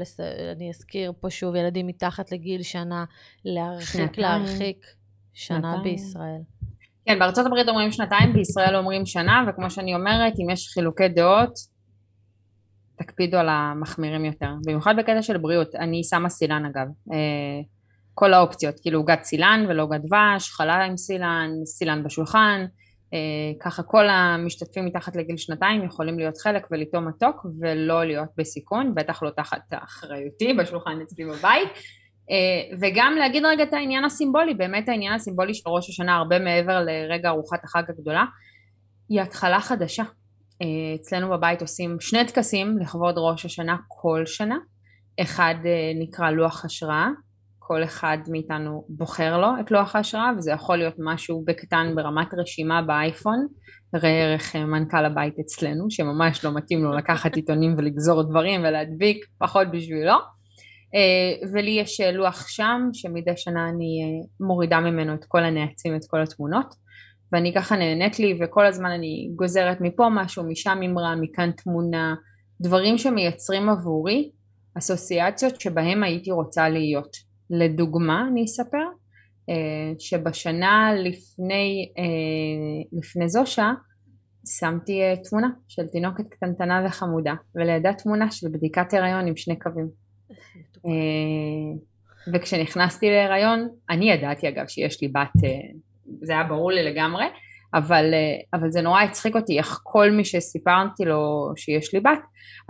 אני 0.56 0.70
אזכיר 0.70 1.12
פה 1.20 1.30
שוב, 1.30 1.54
ילדים 1.54 1.86
מתחת 1.86 2.32
לגיל 2.32 2.62
שנה, 2.62 3.04
להרחיק, 3.44 3.88
שנתיים. 3.88 4.42
להרחיק 4.42 4.86
שנה 5.34 5.56
שנתיים. 5.56 5.82
בישראל. 5.82 6.40
כן, 7.06 7.18
בארצות 7.18 7.46
הברית 7.46 7.68
אומרים 7.68 7.92
שנתיים, 7.92 8.32
בישראל 8.32 8.76
אומרים 8.76 9.06
שנה, 9.06 9.44
וכמו 9.48 9.70
שאני 9.70 9.94
אומרת, 9.94 10.32
אם 10.38 10.50
יש 10.50 10.68
חילוקי 10.68 11.08
דעות, 11.08 11.52
תקפידו 12.96 13.36
על 13.36 13.48
המחמירים 13.48 14.24
יותר, 14.24 14.50
במיוחד 14.64 14.94
בקטע 14.98 15.22
של 15.22 15.38
בריאות. 15.38 15.74
אני 15.74 16.04
שמה 16.04 16.28
סילן 16.28 16.64
אגב, 16.64 16.86
כל 18.14 18.34
האופציות, 18.34 18.80
כאילו 18.80 18.98
עוגת 18.98 19.24
סילן 19.24 19.66
ולא 19.68 19.82
עוגת 19.82 20.00
דבש, 20.00 20.50
חלה 20.50 20.84
עם 20.84 20.96
סילן, 20.96 21.50
סילן 21.64 22.02
בשולחן, 22.04 22.60
אה, 22.60 22.66
ככה 23.60 23.82
כל 23.82 24.08
המשתתפים 24.08 24.84
מתחת 24.84 25.16
לגיל 25.16 25.36
שנתיים 25.36 25.84
יכולים 25.84 26.18
להיות 26.18 26.38
חלק 26.38 26.66
ולטעום 26.70 27.08
מתוק 27.08 27.46
ולא 27.60 28.04
להיות 28.04 28.28
בסיכון, 28.38 28.94
בטח 28.94 29.22
לא 29.22 29.30
תחת 29.30 29.60
אחריותי 29.70 30.54
בשולחן 30.54 30.98
אצלי 31.02 31.24
בבית. 31.24 31.68
אה, 32.30 32.76
וגם 32.80 33.14
להגיד 33.18 33.44
רגע 33.44 33.62
את 33.62 33.72
העניין 33.72 34.04
הסימבולי, 34.04 34.54
באמת 34.54 34.88
העניין 34.88 35.12
הסימבולי 35.12 35.54
של 35.54 35.68
ראש 35.68 35.88
השנה 35.88 36.16
הרבה 36.16 36.38
מעבר 36.38 36.80
לרגע 36.80 37.28
ארוחת 37.28 37.64
החג 37.64 37.82
הגדולה, 37.88 38.24
היא 39.08 39.20
התחלה 39.20 39.60
חדשה. 39.60 40.02
אה, 40.62 40.66
אצלנו 41.00 41.30
בבית 41.30 41.62
עושים 41.62 41.96
שני 42.00 42.24
טקסים 42.26 42.78
לכבוד 42.78 43.14
ראש 43.18 43.44
השנה 43.44 43.76
כל 43.88 44.22
שנה, 44.26 44.56
אחד 45.20 45.54
נקרא 46.00 46.30
לוח 46.30 46.64
השראה 46.64 47.08
כל 47.66 47.84
אחד 47.84 48.18
מאיתנו 48.28 48.84
בוחר 48.88 49.38
לו 49.38 49.48
את 49.60 49.70
לוח 49.70 49.96
ההשראה 49.96 50.30
וזה 50.36 50.52
יכול 50.52 50.76
להיות 50.76 50.94
משהו 50.98 51.44
בקטן 51.46 51.92
ברמת 51.94 52.26
רשימה 52.38 52.82
באייפון. 52.82 53.46
ראה 53.94 54.22
ערך 54.22 54.56
אה, 54.56 54.64
מנכ"ל 54.64 55.04
הבית 55.04 55.34
אצלנו 55.40 55.90
שממש 55.90 56.44
לא 56.44 56.54
מתאים 56.54 56.84
לו 56.84 56.92
לקחת 56.92 57.36
עיתונים 57.36 57.74
ולגזור 57.78 58.22
דברים 58.22 58.60
ולהדביק 58.60 59.26
פחות 59.38 59.66
בשבילו. 59.70 60.14
אה, 60.94 61.48
ולי 61.52 61.70
יש 61.70 62.00
אה, 62.00 62.12
לוח 62.12 62.48
שם 62.48 62.80
שמדי 62.92 63.36
שנה 63.36 63.68
אני 63.68 64.22
מורידה 64.40 64.80
ממנו 64.80 65.14
את 65.14 65.24
כל 65.28 65.44
הנעצים 65.44 65.96
את 65.96 66.02
כל 66.06 66.22
התמונות. 66.22 66.74
ואני 67.32 67.54
ככה 67.54 67.76
נהנית 67.76 68.18
לי 68.18 68.38
וכל 68.40 68.66
הזמן 68.66 68.90
אני 68.90 69.30
גוזרת 69.36 69.80
מפה 69.80 70.08
משהו 70.10 70.44
משם 70.44 70.78
אמרה 70.84 71.16
מכאן 71.16 71.50
תמונה. 71.50 72.14
דברים 72.60 72.98
שמייצרים 72.98 73.68
עבורי 73.68 74.30
אסוציאציות 74.78 75.60
שבהם 75.60 76.02
הייתי 76.02 76.30
רוצה 76.30 76.68
להיות 76.68 77.25
לדוגמה 77.50 78.28
אני 78.32 78.44
אספר 78.44 78.86
אה, 79.50 79.92
שבשנה 79.98 80.90
לפני, 80.94 81.92
אה, 81.98 82.98
לפני 82.98 83.28
זושה 83.28 83.72
שמתי 84.58 85.02
אה, 85.02 85.14
תמונה 85.28 85.48
של 85.68 85.86
תינוקת 85.86 86.28
קטנטנה 86.28 86.82
וחמודה 86.86 87.34
ולידה 87.54 87.92
תמונה 87.92 88.30
של 88.30 88.48
בדיקת 88.48 88.94
הריון 88.94 89.26
עם 89.26 89.36
שני 89.36 89.58
קווים. 89.58 90.06
וכשנכנסתי 92.34 93.10
להיריון 93.10 93.68
אני 93.90 94.10
ידעתי 94.10 94.48
אגב 94.48 94.66
שיש 94.66 95.02
לי 95.02 95.08
בת 95.08 95.32
זה 96.22 96.32
היה 96.32 96.44
ברור 96.44 96.72
לי 96.72 96.82
לגמרי 96.82 97.24
אבל, 97.74 98.14
אבל 98.54 98.70
זה 98.70 98.82
נורא 98.82 99.02
הצחיק 99.02 99.36
אותי 99.36 99.58
איך 99.58 99.80
כל 99.82 100.10
מי 100.10 100.24
שסיפרתי 100.24 101.04
לו 101.04 101.52
שיש 101.56 101.94
לי 101.94 102.00
בת 102.00 102.18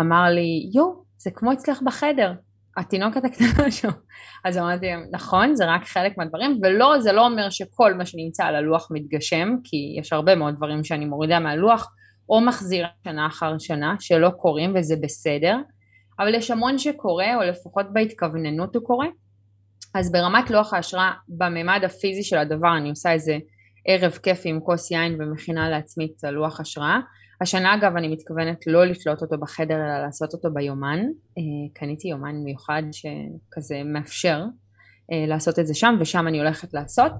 אמר 0.01 0.25
לי 0.31 0.71
יואו 0.75 1.05
זה 1.17 1.31
כמו 1.35 1.53
אצלך 1.53 1.83
בחדר 1.83 2.33
התינוקת 2.77 3.25
הקטנה 3.25 3.71
שם. 3.81 3.89
אז 4.45 4.59
אמרתי 4.59 4.87
נכון, 5.13 5.55
זה 5.55 5.65
רק 5.65 5.85
חלק 5.85 6.19
מהדברים, 6.19 6.61
ולא, 6.63 7.01
זה 7.01 7.13
לא 7.13 7.27
אומר 7.27 7.51
שכל 7.51 7.95
מה 7.95 8.07
שנמצא 8.07 8.45
על 8.45 8.57
הלוח 8.57 8.89
מתגשם, 8.91 9.49
כי 9.65 9.97
יש 10.01 10.13
הרבה 10.13 10.35
מאוד 10.35 10.55
דברים 10.57 10.85
שאני 10.85 11.05
מורידה 11.05 11.41
מהלוח, 11.41 11.93
או 12.29 12.41
מחזירה 12.41 12.89
שנה 13.05 13.27
אחר 13.27 13.59
שנה, 13.59 13.95
שלא 14.01 14.31
קורים 14.31 14.73
וזה 14.77 14.95
בסדר, 15.03 15.57
אבל 16.19 16.35
יש 16.35 16.51
המון 16.51 16.79
שקורה, 16.79 17.37
או 17.37 17.41
לפחות 17.43 17.87
בהתכווננות 17.93 18.77
הוא 18.77 18.85
קורה. 18.85 19.07
אז 19.95 20.13
ברמת 20.13 20.51
לוח 20.51 20.75
ההשראה, 20.75 21.13
בממד 21.29 21.81
הפיזי 21.85 22.23
של 22.23 22.39
הדבר, 22.39 22.77
אני 22.77 22.91
עושה 22.91 23.13
איזה 23.13 23.39
ערב 23.87 24.13
כיפי 24.13 24.49
עם 24.49 24.61
כוס 24.61 24.91
יין 24.91 25.17
ומכינה 25.21 25.71
לעצמי 25.71 26.09
את 26.17 26.25
הלוח 26.25 26.61
השראה. 26.61 26.99
השנה 27.41 27.75
אגב 27.75 27.97
אני 27.97 28.09
מתכוונת 28.09 28.67
לא 28.67 28.85
לתלות 28.85 29.23
אותו 29.23 29.39
בחדר 29.39 29.75
אלא 29.75 30.05
לעשות 30.05 30.33
אותו 30.33 30.51
ביומן, 30.55 30.99
אה, 31.39 31.43
קניתי 31.73 32.09
יומן 32.09 32.37
מיוחד 32.37 32.83
שכזה 32.93 33.83
מאפשר 33.85 34.43
אה, 35.13 35.27
לעשות 35.27 35.59
את 35.59 35.67
זה 35.67 35.75
שם 35.75 35.97
ושם 36.01 36.29
אני 36.29 36.39
הולכת 36.39 36.75
לעשות, 36.75 37.13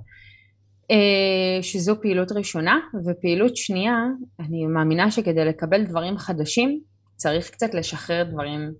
אה, 0.91 1.63
שזו 1.63 2.01
פעילות 2.03 2.33
ראשונה 2.33 2.79
ופעילות 3.07 3.57
שנייה 3.57 3.97
אני 4.41 4.67
מאמינה 4.67 5.11
שכדי 5.11 5.45
לקבל 5.45 5.85
דברים 5.85 6.19
חדשים 6.19 6.81
צריך 7.17 7.51
קצת 7.51 7.75
לשחרר 7.75 8.25
דברים 8.25 8.73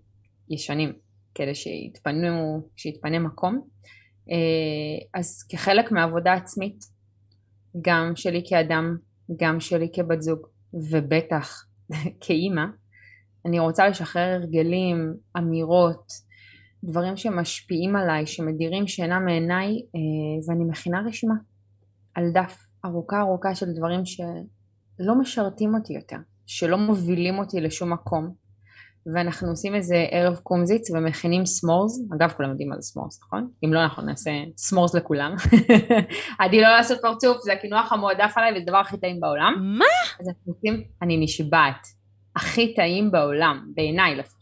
ישנים 0.51 0.93
כדי 1.35 1.55
שיתפנו, 1.55 2.61
שיתפנה 2.77 3.19
מקום, 3.19 3.61
אז 5.15 5.47
כחלק 5.51 5.93
מהעבודה 5.93 6.33
עצמית 6.33 6.77
גם 7.83 8.13
שלי 8.17 8.43
כאדם, 8.49 8.97
גם 9.41 9.61
שלי 9.61 9.89
כבת 9.95 10.23
זוג 10.23 10.47
ובטח 10.91 11.67
כאימא, 12.21 12.65
אני 13.47 13.59
רוצה 13.59 13.89
לשחרר 13.89 14.35
הרגלים, 14.35 15.15
אמירות, 15.39 16.07
דברים 16.85 17.17
שמשפיעים 17.17 17.97
עליי, 17.97 18.27
שמדירים 18.27 18.87
שינה 18.87 19.21
מעיניי, 19.21 19.69
אה, 19.69 20.49
ואני 20.49 20.65
מכינה 20.65 21.03
רשימה 21.07 21.35
על 22.15 22.25
דף 22.35 22.67
ארוכה 22.85 23.21
ארוכה 23.21 23.55
של 23.55 23.67
דברים 23.77 24.01
שלא 24.05 25.15
משרתים 25.21 25.75
אותי 25.75 25.93
יותר, 25.93 26.17
שלא 26.47 26.79
מובילים 26.79 27.39
אותי 27.39 27.61
לשום 27.61 27.93
מקום, 27.93 28.35
ואנחנו 29.15 29.49
עושים 29.49 29.75
איזה 29.75 30.07
ערב 30.11 30.37
קומזיץ 30.37 30.91
ומכינים 30.91 31.47
s'mores, 31.47 32.01
אגב 32.15 32.33
כולם 32.37 32.51
יודעים 32.51 32.69
מה 32.69 32.77
זה 32.77 32.83
s'mores 32.83 33.21
נכון? 33.23 33.49
אם 33.65 33.73
לא 33.73 33.83
אנחנו 33.83 34.03
נעשה 34.03 34.31
s'mores 34.57 34.95
לכולם. 34.95 35.35
עדי 36.39 36.61
לא 36.61 36.69
לעשות 36.69 36.99
פרצוף 37.03 37.37
זה 37.43 37.53
הקינוח 37.53 37.93
המועדף 37.93 38.33
עליי 38.37 38.53
וזה 38.53 38.63
הדבר 38.63 38.79
הכי 38.79 38.97
טעים 38.97 39.21
בעולם. 39.21 39.55
מה? 39.79 39.85
אז 40.21 40.29
אנחנו 40.29 40.53
עושים, 40.53 40.83
אני 41.03 41.17
נשבעת, 41.17 41.87
הכי 42.37 42.75
טעים 42.75 43.11
בעולם, 43.11 43.67
בעיניי 43.75 44.17
לפחות. 44.17 44.36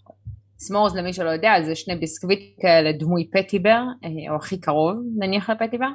s'mores 0.67 0.95
למי 0.94 1.12
שלא 1.12 1.31
יודע 1.31 1.53
זה 1.62 1.74
שני 1.74 1.96
ביסקוויט 1.96 2.40
כאלה 2.61 2.92
דמוי 2.92 3.31
פטיבר 3.31 3.83
אה, 4.05 4.31
או 4.31 4.37
הכי 4.37 4.61
קרוב 4.61 4.96
נניח 5.18 5.50
לפטיבר. 5.50 5.88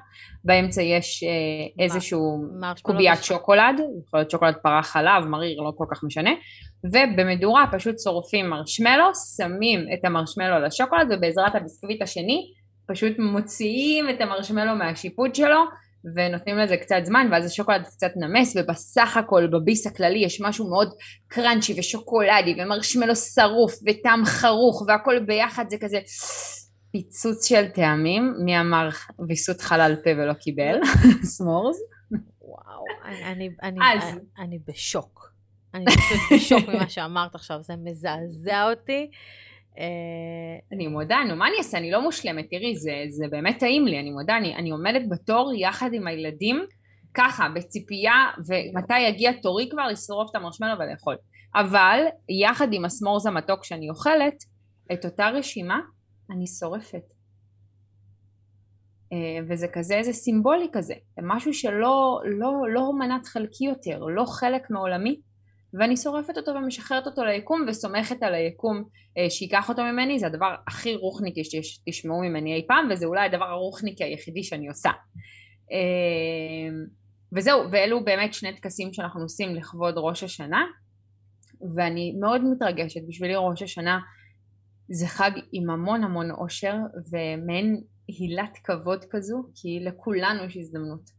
באמצע 0.44 0.82
יש 0.82 1.24
אה, 1.24 1.84
איזשהו 1.84 2.44
קוביית 2.82 3.24
שוקולד 3.24 3.76
יכול 4.08 4.20
להיות 4.20 4.32
שוקולד 4.32 4.56
פרה 4.64 4.84
חלב 4.84 5.26
מריר 5.26 5.62
לא 5.62 5.72
כל 5.78 5.86
כך 5.92 6.04
משנה. 6.04 6.32
ובמדורה 6.94 7.66
פשוט 7.72 7.96
שורפים 7.96 8.50
מרשמלו 8.50 9.06
שמים 9.38 9.80
את 9.94 10.06
המרשמלו 10.06 10.56
על 10.56 10.66
השוקולד 10.66 11.08
ובעזרת 11.12 11.56
הביסקוויט 11.56 12.02
השני 12.02 12.52
פשוט 12.88 13.20
מוציאים 13.20 14.10
את 14.10 14.22
המרשמלו 14.22 14.76
מהשיפוד 14.76 15.36
שלו 15.36 15.60
ונותנים 16.16 16.58
לזה 16.58 16.78
קצת 16.78 16.96
זמן 17.04 17.28
ואז 17.32 17.46
השוקולד 17.46 17.84
קצת 17.86 18.12
נמס 18.16 18.56
ובסך 18.56 19.18
הכל 19.18 19.48
בביס 19.48 19.88
הכללי 19.88 20.20
יש 20.20 20.42
משהו 20.42 20.70
מאוד 20.70 20.94
קראנצ'י 21.28 21.80
ושוקולדי 21.80 22.56
ומרשמלו 22.58 23.16
שרוף 23.16 23.74
וטעם 23.88 24.26
חרוך 24.26 24.84
והכל 24.88 25.20
ביחד 25.20 25.66
זה 25.70 25.78
כזה 25.82 26.00
פיצוץ 26.92 27.48
של 27.48 27.68
טעמים 27.68 28.34
מי 28.46 28.60
אמר 28.60 28.90
ויסות 29.28 29.62
חלל 29.62 29.96
פה 30.04 30.10
ולא 30.10 30.34
קיבל? 30.34 30.80
סמורס 31.38 31.78
וואו 32.42 32.84
אני, 33.04 33.50
אני, 33.64 33.80
אז... 33.94 34.04
אני, 34.04 34.20
אני 34.40 34.60
בשוק. 34.68 35.30
אני 35.74 35.86
פשוט 35.86 36.20
בשוק 36.34 36.70
ממה 36.70 36.90
שאמרת 36.90 37.36
עכשיו 37.36 37.64
זה 37.64 37.74
מזעזע 37.84 38.70
אותי 38.70 39.10
אני 40.72 40.88
מודה, 40.88 41.18
נו 41.28 41.36
מה 41.36 41.48
אני 41.48 41.58
אעשה, 41.58 41.78
אני 41.78 41.92
לא 41.92 42.02
מושלמת, 42.02 42.46
תראי 42.50 42.76
זה, 42.76 42.92
זה 43.10 43.26
באמת 43.32 43.60
טעים 43.60 43.88
לי, 43.88 44.00
אני 44.00 44.12
מודה, 44.12 44.38
אני, 44.38 44.56
אני 44.56 44.70
עומדת 44.70 45.02
בתור 45.10 45.54
יחד 45.58 45.90
עם 45.94 46.08
הילדים 46.08 46.66
ככה 47.14 47.48
בציפייה 47.56 48.14
ומתי 48.48 49.00
יגיע 49.00 49.32
תורי 49.42 49.70
כבר? 49.72 49.88
לשרוף 49.88 50.32
את 50.32 50.36
המרשמלו 50.36 50.80
ולאכול. 50.80 51.16
אבל 51.56 52.00
יחד 52.42 52.68
עם 52.74 52.86
הסמורז 52.86 53.26
המתוק 53.26 53.64
שאני 53.64 53.90
אוכלת 53.90 54.44
את 54.94 55.06
אותה 55.06 55.30
רשימה 55.30 55.80
אני 56.32 56.48
שורפת. 56.48 57.04
אה, 59.14 59.40
וזה 59.50 59.68
כזה 59.68 59.96
איזה 59.96 60.14
סימבולי 60.14 60.68
כזה, 60.74 60.94
משהו 61.22 61.54
שלא 61.54 62.20
לא, 62.26 62.52
לא 62.74 62.94
מנת 63.00 63.26
חלקי 63.26 63.66
יותר, 63.66 64.00
לא 64.00 64.26
חלק 64.26 64.70
מעולמי 64.70 65.20
ואני 65.74 65.98
שורפת 65.98 66.38
אותו 66.38 66.52
ומשחררת 66.52 67.06
אותו 67.06 67.24
ליקום 67.24 67.66
וסומכת 67.68 68.24
על 68.24 68.34
היקום 68.34 68.84
אה, 69.18 69.30
שייקח 69.30 69.70
אותו 69.70 69.84
ממני, 69.84 70.20
זה 70.20 70.28
הדבר 70.28 70.56
הכי 70.68 70.96
רוחניקי 70.96 71.42
שתשמעו 71.44 72.22
ממני 72.22 72.56
אי 72.56 72.66
פעם, 72.68 72.88
וזה 72.92 73.06
אולי 73.06 73.26
הדבר 73.26 73.46
הרוחניקי 73.46 74.04
היחידי 74.04 74.44
שאני 74.44 74.68
עושה. 74.68 74.90
אה, 75.72 76.78
וזהו, 77.36 77.72
ואלו 77.72 78.04
באמת 78.04 78.34
שני 78.34 78.56
טקסים 78.56 78.94
שאנחנו 78.94 79.22
עושים 79.22 79.56
לכבוד 79.56 79.94
ראש 79.98 80.24
השנה, 80.24 80.66
ואני 81.76 82.16
מאוד 82.20 82.42
מתרגשת, 82.44 83.02
בשבילי 83.08 83.36
ראש 83.36 83.62
השנה 83.62 84.00
זה 84.92 85.08
חג 85.08 85.32
עם 85.52 85.70
המון 85.70 86.04
המון 86.04 86.32
אושר 86.32 86.76
ומעין 87.12 87.82
הילת 88.08 88.58
כבוד 88.64 89.06
כזו, 89.10 89.44
כי 89.56 89.80
לכולנו 89.80 90.44
יש 90.44 90.58
הזדמנות 90.58 91.10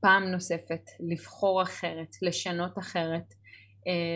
פעם 0.00 0.24
נוספת 0.24 0.80
לבחור 1.10 1.62
אחרת, 1.62 2.08
לשנות 2.22 2.78
אחרת, 2.78 3.34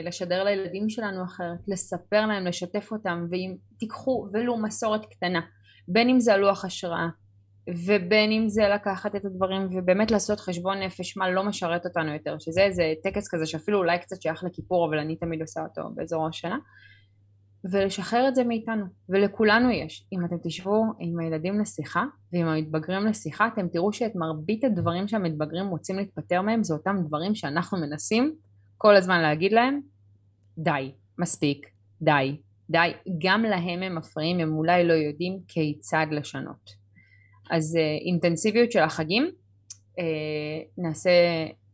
לשדר 0.04 0.44
לילדים 0.44 0.88
שלנו 0.88 1.24
אחרת, 1.24 1.58
לספר 1.68 2.26
להם, 2.26 2.46
לשתף 2.46 2.92
אותם, 2.92 3.26
ואם 3.30 3.54
תיקחו 3.78 4.28
ולו 4.32 4.56
מסורת 4.56 5.06
קטנה, 5.06 5.40
בין 5.88 6.08
אם 6.08 6.20
זה 6.20 6.34
הלוח 6.34 6.64
השראה, 6.64 7.08
ובין 7.86 8.32
אם 8.32 8.48
זה 8.48 8.68
לקחת 8.68 9.16
את 9.16 9.24
הדברים 9.24 9.68
ובאמת 9.72 10.10
לעשות 10.10 10.40
חשבון 10.40 10.78
נפש 10.78 11.16
מה 11.16 11.30
לא 11.30 11.44
משרת 11.44 11.86
אותנו 11.86 12.12
יותר, 12.12 12.38
שזה 12.38 12.60
איזה 12.60 12.92
טקס 13.02 13.28
כזה 13.34 13.46
שאפילו 13.46 13.78
אולי 13.78 13.98
קצת 13.98 14.22
שייך 14.22 14.44
לכיפור, 14.44 14.88
אבל 14.88 14.98
אני 14.98 15.16
תמיד 15.16 15.40
עושה 15.40 15.60
אותו 15.62 15.82
באזור 15.94 16.26
השנה, 16.26 16.58
ולשחרר 17.72 18.28
את 18.28 18.34
זה 18.34 18.44
מאיתנו, 18.44 18.84
ולכולנו 19.08 19.70
יש. 19.70 20.06
אם 20.12 20.24
אתם 20.24 20.36
תשבו 20.44 20.84
עם 21.00 21.18
הילדים 21.18 21.60
לשיחה, 21.60 22.04
ועם 22.32 22.46
המתבגרים 22.46 23.06
לשיחה, 23.06 23.48
אתם 23.54 23.68
תראו 23.68 23.92
שאת 23.92 24.12
מרבית 24.16 24.64
הדברים 24.64 25.08
שהמתבגרים 25.08 25.68
רוצים 25.68 25.96
להתפטר 25.96 26.42
מהם, 26.42 26.64
זה 26.64 26.74
אותם 26.74 26.96
דברים 27.06 27.34
שאנחנו 27.34 27.78
מנסים 27.78 28.34
כל 28.78 28.96
הזמן 28.96 29.20
להגיד 29.20 29.52
להם, 29.52 29.80
די, 30.58 30.92
מספיק, 31.18 31.66
די, 32.02 32.36
די. 32.70 32.92
גם 33.18 33.42
להם 33.42 33.82
הם 33.82 33.94
מפריעים, 33.94 34.40
הם 34.40 34.56
אולי 34.56 34.84
לא 34.84 34.92
יודעים 34.92 35.38
כיצד 35.48 36.06
לשנות. 36.10 36.70
אז 37.50 37.76
אה, 37.76 38.06
אינטנסיביות 38.06 38.72
של 38.72 38.82
החגים, 38.82 39.30
אה, 39.98 40.04
נעשה 40.78 41.10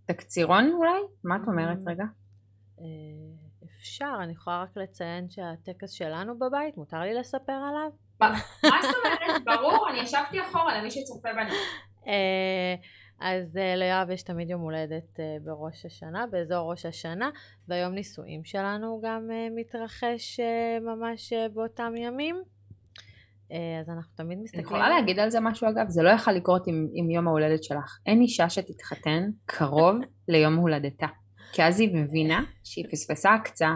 תקצירון 0.07 0.73
אולי? 0.73 1.01
מה 1.25 1.37
את 1.37 1.49
אומרת 1.49 1.79
mm. 1.79 1.90
רגע? 1.90 2.05
אה, 2.81 2.85
אפשר, 3.64 4.14
אני 4.23 4.33
יכולה 4.33 4.62
רק 4.62 4.77
לציין 4.77 5.31
שהטקס 5.31 5.90
שלנו 5.90 6.38
בבית, 6.38 6.77
מותר 6.77 7.01
לי 7.01 7.14
לספר 7.14 7.53
עליו? 7.53 7.90
מה 8.21 8.79
זאת 8.83 8.95
אומרת? 9.05 9.45
ברור, 9.45 9.88
אני 9.90 10.01
ישבתי 10.01 10.40
אחורה 10.40 10.79
למי 10.79 10.90
שצופה 10.90 11.29
בנו. 11.33 11.55
אז 13.20 13.57
uh, 13.57 13.77
ליואב 13.77 14.11
יש 14.11 14.22
תמיד 14.22 14.50
יום 14.50 14.61
הולדת 14.61 15.16
uh, 15.16 15.44
בראש 15.44 15.87
השנה, 15.87 16.27
באזור 16.31 16.70
ראש 16.70 16.87
השנה, 16.87 17.31
והיום 17.68 17.92
נישואים 17.94 18.44
שלנו 18.44 19.00
גם 19.05 19.29
uh, 19.31 19.55
מתרחש 19.55 20.40
ממש 20.81 21.33
באותם 21.55 21.92
ימים. 21.96 22.42
אז 23.81 23.90
אנחנו 23.90 24.16
תמיד 24.16 24.38
מסתכלים... 24.38 24.66
אני 24.66 24.74
יכולה 24.74 24.88
להגיד 24.88 25.18
על 25.18 25.31
זה 25.31 25.40
משהו 25.40 25.68
אגב? 25.68 25.88
זה 25.88 26.03
לא 26.03 26.09
יכול 26.09 26.33
לקרות 26.33 26.66
עם, 26.66 26.88
עם 26.94 27.11
יום 27.11 27.29
ההולדת 27.29 27.64
שלך. 27.64 27.98
אין 28.07 28.20
אישה 28.20 28.50
שתתחתן 28.50 29.31
קרוב 29.46 29.96
ליום 30.29 30.57
הולדתה. 30.57 31.07
כי 31.53 31.62
אז 31.62 31.81
היא 31.81 31.96
מבינה 31.96 32.44
שהיא 32.64 32.85
פספסה 32.90 33.35
הקצאה. 33.35 33.74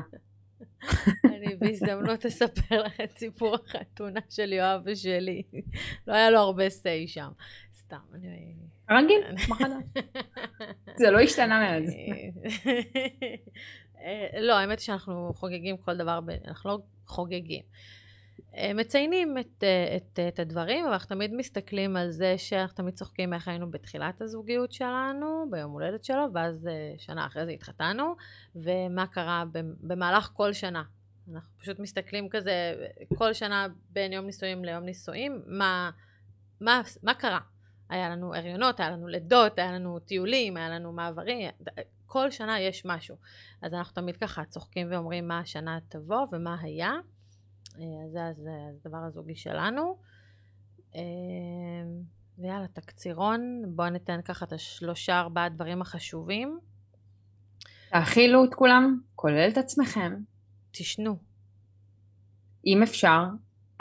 אני 1.24 1.56
בהזדמנות 1.56 2.26
אספר 2.26 2.82
לך 2.82 3.00
את 3.00 3.18
סיפור 3.18 3.54
החתונה 3.54 4.20
של 4.30 4.52
יואב 4.52 4.82
ושלי. 4.84 5.42
לא 6.06 6.14
היה 6.14 6.30
לו 6.30 6.38
הרבה 6.38 6.70
סיי 6.70 7.08
שם. 7.08 7.28
סתם, 7.74 7.96
אני... 8.14 8.54
רגיל, 8.90 9.22
מחדש. 9.48 10.04
זה 10.96 11.10
לא 11.10 11.20
השתנה 11.20 11.60
מאז. 11.60 11.94
אה, 14.00 14.40
לא, 14.40 14.58
האמת 14.58 14.80
שאנחנו 14.80 15.32
חוגגים 15.34 15.76
כל 15.76 15.96
דבר, 15.96 16.20
אנחנו 16.44 16.70
לא 16.70 16.78
חוגגים. 17.06 17.62
אה, 18.56 18.74
מציינים 18.74 19.38
את, 19.38 19.64
אה, 19.64 19.96
את, 19.96 20.18
את 20.28 20.38
הדברים, 20.38 20.84
אבל 20.84 20.92
אנחנו 20.92 21.08
תמיד 21.08 21.34
מסתכלים 21.34 21.96
על 21.96 22.10
זה 22.10 22.38
שאנחנו 22.38 22.76
תמיד 22.76 22.94
צוחקים 22.94 23.34
איך 23.34 23.48
היינו 23.48 23.70
בתחילת 23.70 24.22
הזוגיות 24.22 24.72
שלנו, 24.72 25.46
ביום 25.50 25.72
הולדת 25.72 26.04
שלו, 26.04 26.24
ואז 26.34 26.68
שנה 26.98 27.26
אחרי 27.26 27.44
זה 27.44 27.50
התחתנו, 27.50 28.16
ומה 28.56 29.06
קרה 29.06 29.44
במהלך 29.80 30.30
כל 30.32 30.52
שנה. 30.52 30.82
אנחנו 31.32 31.58
פשוט 31.58 31.78
מסתכלים 31.78 32.28
כזה, 32.28 32.74
כל 33.14 33.32
שנה 33.32 33.66
בין 33.90 34.12
יום 34.12 34.26
נישואים 34.26 34.64
ליום 34.64 34.84
נישואים, 34.84 35.42
מה, 35.46 35.90
מה, 36.60 36.82
מה 37.02 37.14
קרה. 37.14 37.40
היה 37.88 38.08
לנו 38.08 38.34
הריונות, 38.34 38.80
היה 38.80 38.90
לנו 38.90 39.08
לידות, 39.08 39.58
היה 39.58 39.72
לנו 39.72 39.98
טיולים, 39.98 40.56
היה 40.56 40.68
לנו 40.68 40.92
מעברים, 40.92 41.50
כל 42.06 42.30
שנה 42.30 42.60
יש 42.60 42.86
משהו. 42.86 43.16
אז 43.62 43.74
אנחנו 43.74 43.94
תמיד 43.94 44.16
ככה 44.16 44.44
צוחקים 44.44 44.88
ואומרים 44.90 45.28
מה 45.28 45.38
השנה 45.38 45.78
תבוא 45.88 46.26
ומה 46.32 46.56
היה. 46.60 46.92
אה, 47.80 48.08
זה 48.08 48.52
הדבר 48.68 48.98
הזוגי 48.98 49.36
שלנו. 49.36 49.98
אה, 50.96 51.00
ויאללה, 52.38 52.68
תקצירון, 52.68 53.62
בואו 53.68 53.90
ניתן 53.90 54.20
ככה 54.24 54.44
את 54.44 54.52
השלושה 54.52 55.20
ארבעה 55.20 55.48
דברים 55.48 55.82
החשובים. 55.82 56.58
תאכילו 57.90 58.44
את 58.44 58.54
כולם, 58.54 59.00
כולל 59.14 59.48
את 59.52 59.58
עצמכם. 59.58 60.16
תשנו. 60.70 61.16
אם 62.66 62.82
אפשר, 62.82 63.24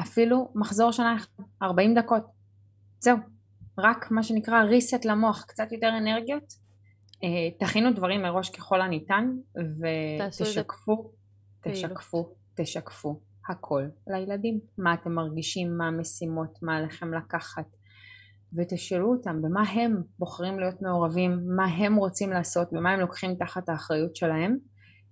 אפילו 0.02 0.52
מחזור 0.56 0.92
שנה 0.92 1.16
40 1.62 1.94
דקות. 1.94 2.24
זהו. 3.00 3.18
רק 3.78 4.12
מה 4.12 4.24
שנקרא 4.24 4.64
reset 4.64 5.08
למוח, 5.08 5.46
קצת 5.48 5.72
יותר 5.72 5.90
אנרגיות. 5.98 6.54
אה, 7.24 7.52
תכינו 7.60 7.94
דברים 7.94 8.22
מראש 8.22 8.50
ככל 8.50 8.82
הניתן 8.82 9.30
ותשקפו, 9.56 11.12
תשקפו, 11.64 12.36
תשקפו 12.56 13.22
הכל 13.50 13.84
לילדים. 14.08 14.60
מה 14.78 14.94
אתם 14.94 15.12
מרגישים, 15.12 15.78
מה 15.78 15.88
המשימות, 15.88 16.60
מה 16.62 16.78
עליכם 16.78 17.14
לקחת. 17.14 17.66
ותשאלו 18.58 19.12
אותם 19.12 19.42
במה 19.42 19.62
הם 19.62 20.02
בוחרים 20.20 20.60
להיות 20.60 20.82
מעורבים, 20.82 21.40
מה 21.56 21.66
הם 21.66 21.96
רוצים 21.96 22.30
לעשות, 22.30 22.68
במה 22.72 22.92
הם 22.92 23.00
לוקחים 23.00 23.36
תחת 23.36 23.70
האחריות 23.70 24.16
שלהם. 24.16 24.58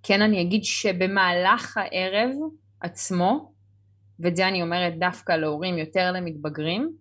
כן 0.03 0.21
אני 0.21 0.41
אגיד 0.41 0.63
שבמהלך 0.63 1.77
הערב 1.77 2.29
עצמו, 2.81 3.53
ואת 4.19 4.35
זה 4.35 4.47
אני 4.47 4.61
אומרת 4.61 4.99
דווקא 4.99 5.31
להורים 5.31 5.77
יותר 5.77 6.11
למתבגרים, 6.11 6.91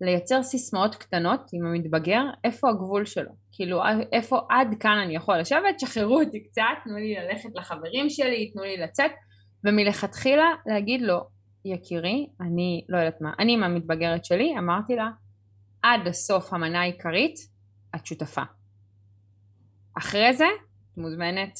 לייצר 0.00 0.42
סיסמאות 0.42 0.94
קטנות 0.94 1.40
עם 1.52 1.66
המתבגר, 1.66 2.22
איפה 2.44 2.70
הגבול 2.70 3.04
שלו. 3.04 3.30
כאילו, 3.52 3.82
איפה 4.12 4.40
עד 4.50 4.74
כאן 4.80 4.98
אני 5.04 5.16
יכול 5.16 5.38
לשבת, 5.38 5.80
שחררו 5.80 6.20
אותי 6.20 6.44
קצת, 6.44 6.62
תנו 6.84 6.96
לי 6.96 7.14
ללכת 7.14 7.48
לחברים 7.54 8.10
שלי, 8.10 8.50
תנו 8.52 8.62
לי 8.62 8.76
לצאת, 8.76 9.10
ומלכתחילה 9.64 10.46
להגיד 10.66 11.02
לו, 11.02 11.20
יקירי, 11.64 12.26
אני 12.40 12.84
לא 12.88 12.98
יודעת 12.98 13.20
מה, 13.20 13.32
אני 13.38 13.52
עם 13.54 13.62
המתבגרת 13.62 14.24
שלי, 14.24 14.58
אמרתי 14.58 14.96
לה, 14.96 15.10
עד 15.82 16.06
הסוף 16.06 16.52
המנה 16.52 16.80
העיקרית, 16.80 17.34
את 17.94 18.06
שותפה. 18.06 18.42
אחרי 19.98 20.32
זה, 20.32 20.44
את 20.92 20.98
מוזמנת 20.98 21.58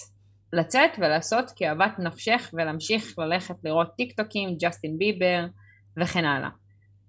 לצאת 0.53 0.91
ולעשות 0.99 1.51
כאוות 1.57 1.99
נפשך 1.99 2.51
ולהמשיך 2.53 3.19
ללכת 3.19 3.55
לראות 3.65 3.89
טיק 3.97 4.21
טוקים, 4.21 4.57
ג'סטין 4.61 4.99
ביבר 4.99 5.47
וכן 6.03 6.25
הלאה. 6.25 6.51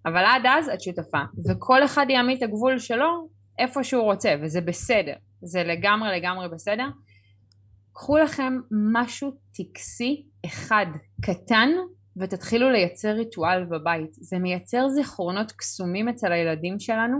אבל 0.05 0.25
עד 0.25 0.41
אז 0.45 0.69
את 0.69 0.81
שותפה, 0.81 1.21
וכל 1.49 1.85
אחד 1.85 2.05
יעמיד 2.09 2.37
את 2.37 2.43
הגבול 2.43 2.79
שלו 2.79 3.27
איפה 3.59 3.83
שהוא 3.83 4.03
רוצה, 4.03 4.35
וזה 4.41 4.61
בסדר, 4.61 5.13
זה 5.41 5.63
לגמרי 5.63 6.19
לגמרי 6.19 6.49
בסדר. 6.49 6.87
קחו 7.95 8.17
לכם 8.17 8.53
משהו 8.93 9.31
טקסי 9.57 10.25
אחד 10.45 10.85
קטן 11.21 11.69
ותתחילו 12.17 12.71
לייצר 12.71 13.11
ריטואל 13.11 13.65
בבית. 13.65 14.13
זה 14.13 14.39
מייצר 14.39 14.89
זיכרונות 14.89 15.51
קסומים 15.51 16.09
אצל 16.09 16.31
הילדים 16.31 16.79
שלנו, 16.79 17.17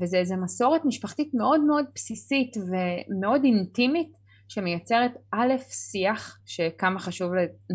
וזה 0.00 0.18
איזה 0.18 0.36
מסורת 0.36 0.84
משפחתית 0.84 1.30
מאוד 1.34 1.60
מאוד 1.60 1.84
בסיסית 1.94 2.56
ומאוד 2.56 3.44
אינטימית, 3.44 4.12
שמייצרת 4.48 5.12
א', 5.32 5.52
שיח, 5.70 6.38
שכמה 6.46 6.98
חשוב 6.98 7.32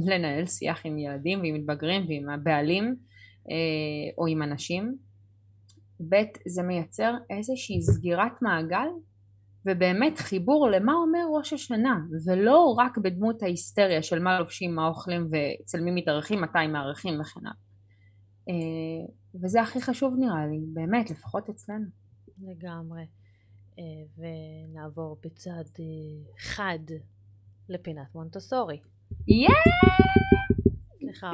לנהל 0.07 0.45
שיח 0.45 0.81
עם 0.85 0.97
ילדים 0.97 1.39
ועם 1.39 1.53
מתבגרים 1.53 2.05
ועם 2.07 2.29
הבעלים, 2.29 2.95
אה, 3.51 4.13
או 4.17 4.27
עם 4.27 4.43
אנשים. 4.43 4.97
ב' 6.09 6.15
זה 6.47 6.63
מייצר 6.63 7.13
איזושהי 7.29 7.81
סגירת 7.81 8.41
מעגל 8.41 8.87
ובאמת 9.65 10.17
חיבור 10.17 10.69
למה 10.69 10.93
אומר 10.93 11.37
ראש 11.37 11.53
השנה 11.53 11.95
ולא 12.25 12.75
רק 12.77 12.97
בדמות 12.97 13.43
ההיסטריה 13.43 14.03
של 14.03 14.19
מה 14.19 14.39
לובשים, 14.39 14.75
מה 14.75 14.87
אוכלים 14.87 15.29
ואצל 15.31 15.81
מי 15.81 15.91
מתארחים, 15.91 16.41
מתי 16.41 16.67
מארחים 16.67 17.21
וכן 17.21 17.39
הלאה. 17.39 17.51
אה, 18.49 19.13
וזה 19.43 19.61
הכי 19.61 19.81
חשוב 19.81 20.13
נראה 20.19 20.47
לי, 20.47 20.59
באמת, 20.73 21.09
לפחות 21.11 21.49
אצלנו. 21.49 21.85
לגמרי. 22.41 23.05
אה, 23.79 23.83
ונעבור 24.17 25.17
בצד 25.23 25.83
חד 26.39 26.79
לפינת 27.69 28.15
מונטוסורי. 28.15 28.79
יאיי! 29.27 29.51
סליחה, 30.99 31.31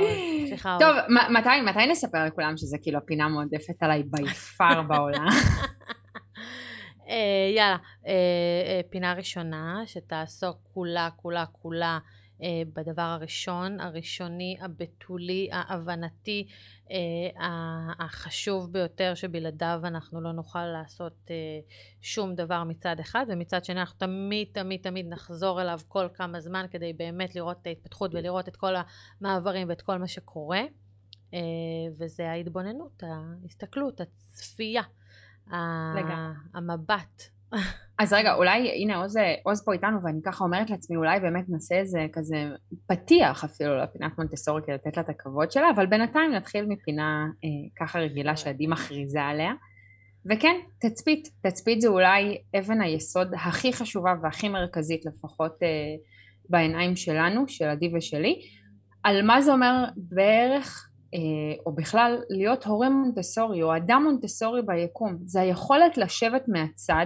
סליחה. 0.48 0.78
טוב, 0.80 0.96
מתי, 1.70 1.88
נספר 1.92 2.26
לכולם 2.26 2.58
שזה 2.58 2.78
כאילו 2.82 2.98
הפינה 2.98 3.26
המועדפת 3.26 3.84
עליי 3.84 4.04
ביפר 4.04 4.82
בעולם? 4.88 5.28
אה, 7.18 7.52
יאללה, 7.56 7.78
אה, 8.08 8.12
אה, 8.66 8.82
פינה 8.90 9.14
ראשונה 9.14 9.82
שתעסוק 9.86 10.58
כולה, 10.74 11.10
כולה, 11.16 11.46
כולה 11.46 12.00
בדבר 12.74 13.02
הראשון, 13.02 13.80
הראשוני, 13.80 14.58
הבתולי, 14.62 15.50
ההבנתי, 15.52 16.48
החשוב 18.00 18.72
ביותר 18.72 19.16
שבלעדיו 19.16 19.80
אנחנו 19.84 20.22
לא 20.22 20.32
נוכל 20.32 20.66
לעשות 20.66 21.32
שום 22.02 22.36
דבר 22.36 22.64
מצד 22.64 23.00
אחד 23.00 23.26
ומצד 23.30 23.66
שני 23.66 23.80
אנחנו 23.80 24.00
תמיד 24.00 24.48
תמיד 24.52 24.82
תמיד 24.82 25.06
נחזור 25.10 25.62
אליו 25.62 25.80
כל 25.88 26.08
כמה 26.14 26.40
זמן 26.40 26.66
כדי 26.72 26.94
באמת 26.94 27.36
לראות 27.36 27.58
את 27.62 27.68
ההתפתחות 27.68 28.12
ולראות 28.14 28.48
את 28.48 28.56
כל 28.56 28.74
המעברים 29.22 29.70
ואת 29.70 29.82
כל 29.82 29.98
מה 29.98 30.08
שקורה. 30.08 30.62
וזה 31.98 32.30
ההתבוננות, 32.30 33.04
ההסתכלות, 33.04 34.02
הצפייה, 34.02 34.82
המבט. 36.54 37.22
אז 38.00 38.14
רגע, 38.14 38.34
אולי, 38.34 38.84
הנה 38.84 38.96
עוז, 38.96 39.18
עוז 39.44 39.66
פה 39.66 39.74
איתנו 39.74 40.04
ואני 40.04 40.20
ככה 40.26 40.44
אומרת 40.44 40.70
לעצמי, 40.70 40.98
אולי 40.98 41.20
באמת 41.20 41.50
נעשה 41.50 41.76
איזה 41.76 42.06
כזה 42.14 42.50
פתיח 42.88 43.44
אפילו 43.44 43.78
לפינת 43.78 44.18
מונטסורי 44.18 44.62
כדי 44.66 44.76
לתת 44.76 44.98
לה 44.98 45.04
את 45.04 45.10
הכבוד 45.10 45.52
שלה, 45.52 45.70
אבל 45.76 45.86
בינתיים 45.86 46.32
נתחיל 46.32 46.66
מפינה 46.66 47.28
אה, 47.44 47.50
ככה 47.80 48.00
רגילה 48.00 48.38
שעדי 48.38 48.68
מכריזה 48.68 49.22
עליה. 49.22 49.52
וכן, 50.30 50.56
תצפית, 50.80 51.28
תצפית 51.42 51.82
זה 51.82 51.88
אולי 51.88 52.38
אבן 52.60 52.82
היסוד 52.82 53.34
הכי 53.34 53.74
חשובה 53.74 54.14
והכי 54.24 54.50
מרכזית 54.50 55.06
לפחות 55.06 55.64
אה, 55.64 55.68
בעיניים 56.50 56.96
שלנו, 56.96 57.48
של 57.48 57.66
עדי 57.66 57.92
ושלי, 57.96 58.42
על 59.04 59.26
מה 59.26 59.42
זה 59.42 59.54
אומר 59.54 59.86
בערך 59.98 60.90
או 61.66 61.76
בכלל 61.76 62.18
להיות 62.30 62.66
הורה 62.66 62.90
מונטסורי 62.90 63.64
או 63.64 63.76
אדם 63.76 64.04
מונטסורי 64.04 64.62
ביקום, 64.62 65.18
זה 65.26 65.42
היכולת 65.42 65.98
לשבת 65.98 66.44
מהצד 66.48 67.06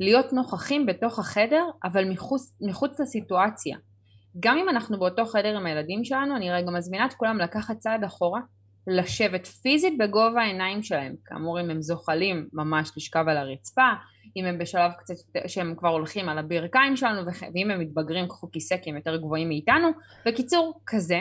להיות 0.00 0.32
נוכחים 0.32 0.86
בתוך 0.86 1.18
החדר 1.18 1.64
אבל 1.84 2.10
מחוץ, 2.10 2.56
מחוץ 2.60 3.00
לסיטואציה. 3.00 3.76
גם 4.40 4.58
אם 4.58 4.68
אנחנו 4.68 4.98
באותו 4.98 5.24
חדר 5.24 5.56
עם 5.56 5.66
הילדים 5.66 6.04
שלנו, 6.04 6.36
אני 6.36 6.50
רגע 6.50 6.70
מזמינה 6.70 7.06
את 7.06 7.14
כולם 7.14 7.38
לקחת 7.38 7.78
צעד 7.78 8.04
אחורה, 8.04 8.40
לשבת 8.86 9.46
פיזית 9.46 9.98
בגובה 9.98 10.42
העיניים 10.42 10.82
שלהם, 10.82 11.14
כאמור 11.24 11.60
אם 11.60 11.70
הם 11.70 11.82
זוחלים 11.82 12.48
ממש 12.52 12.90
לשכב 12.96 13.24
על 13.28 13.36
הרצפה, 13.36 13.88
אם 14.36 14.44
הם 14.44 14.58
בשלב 14.58 14.90
קצת 14.98 15.14
שהם 15.46 15.74
כבר 15.78 15.88
הולכים 15.88 16.28
על 16.28 16.38
הברכיים 16.38 16.96
שלנו 16.96 17.20
ואם 17.54 17.70
הם 17.70 17.80
מתבגרים 17.80 18.28
קחו 18.28 18.50
כיסא 18.50 18.76
כי 18.82 18.90
הם 18.90 18.96
יותר 18.96 19.16
גבוהים 19.16 19.48
מאיתנו, 19.48 19.88
בקיצור 20.26 20.80
כזה, 20.86 21.20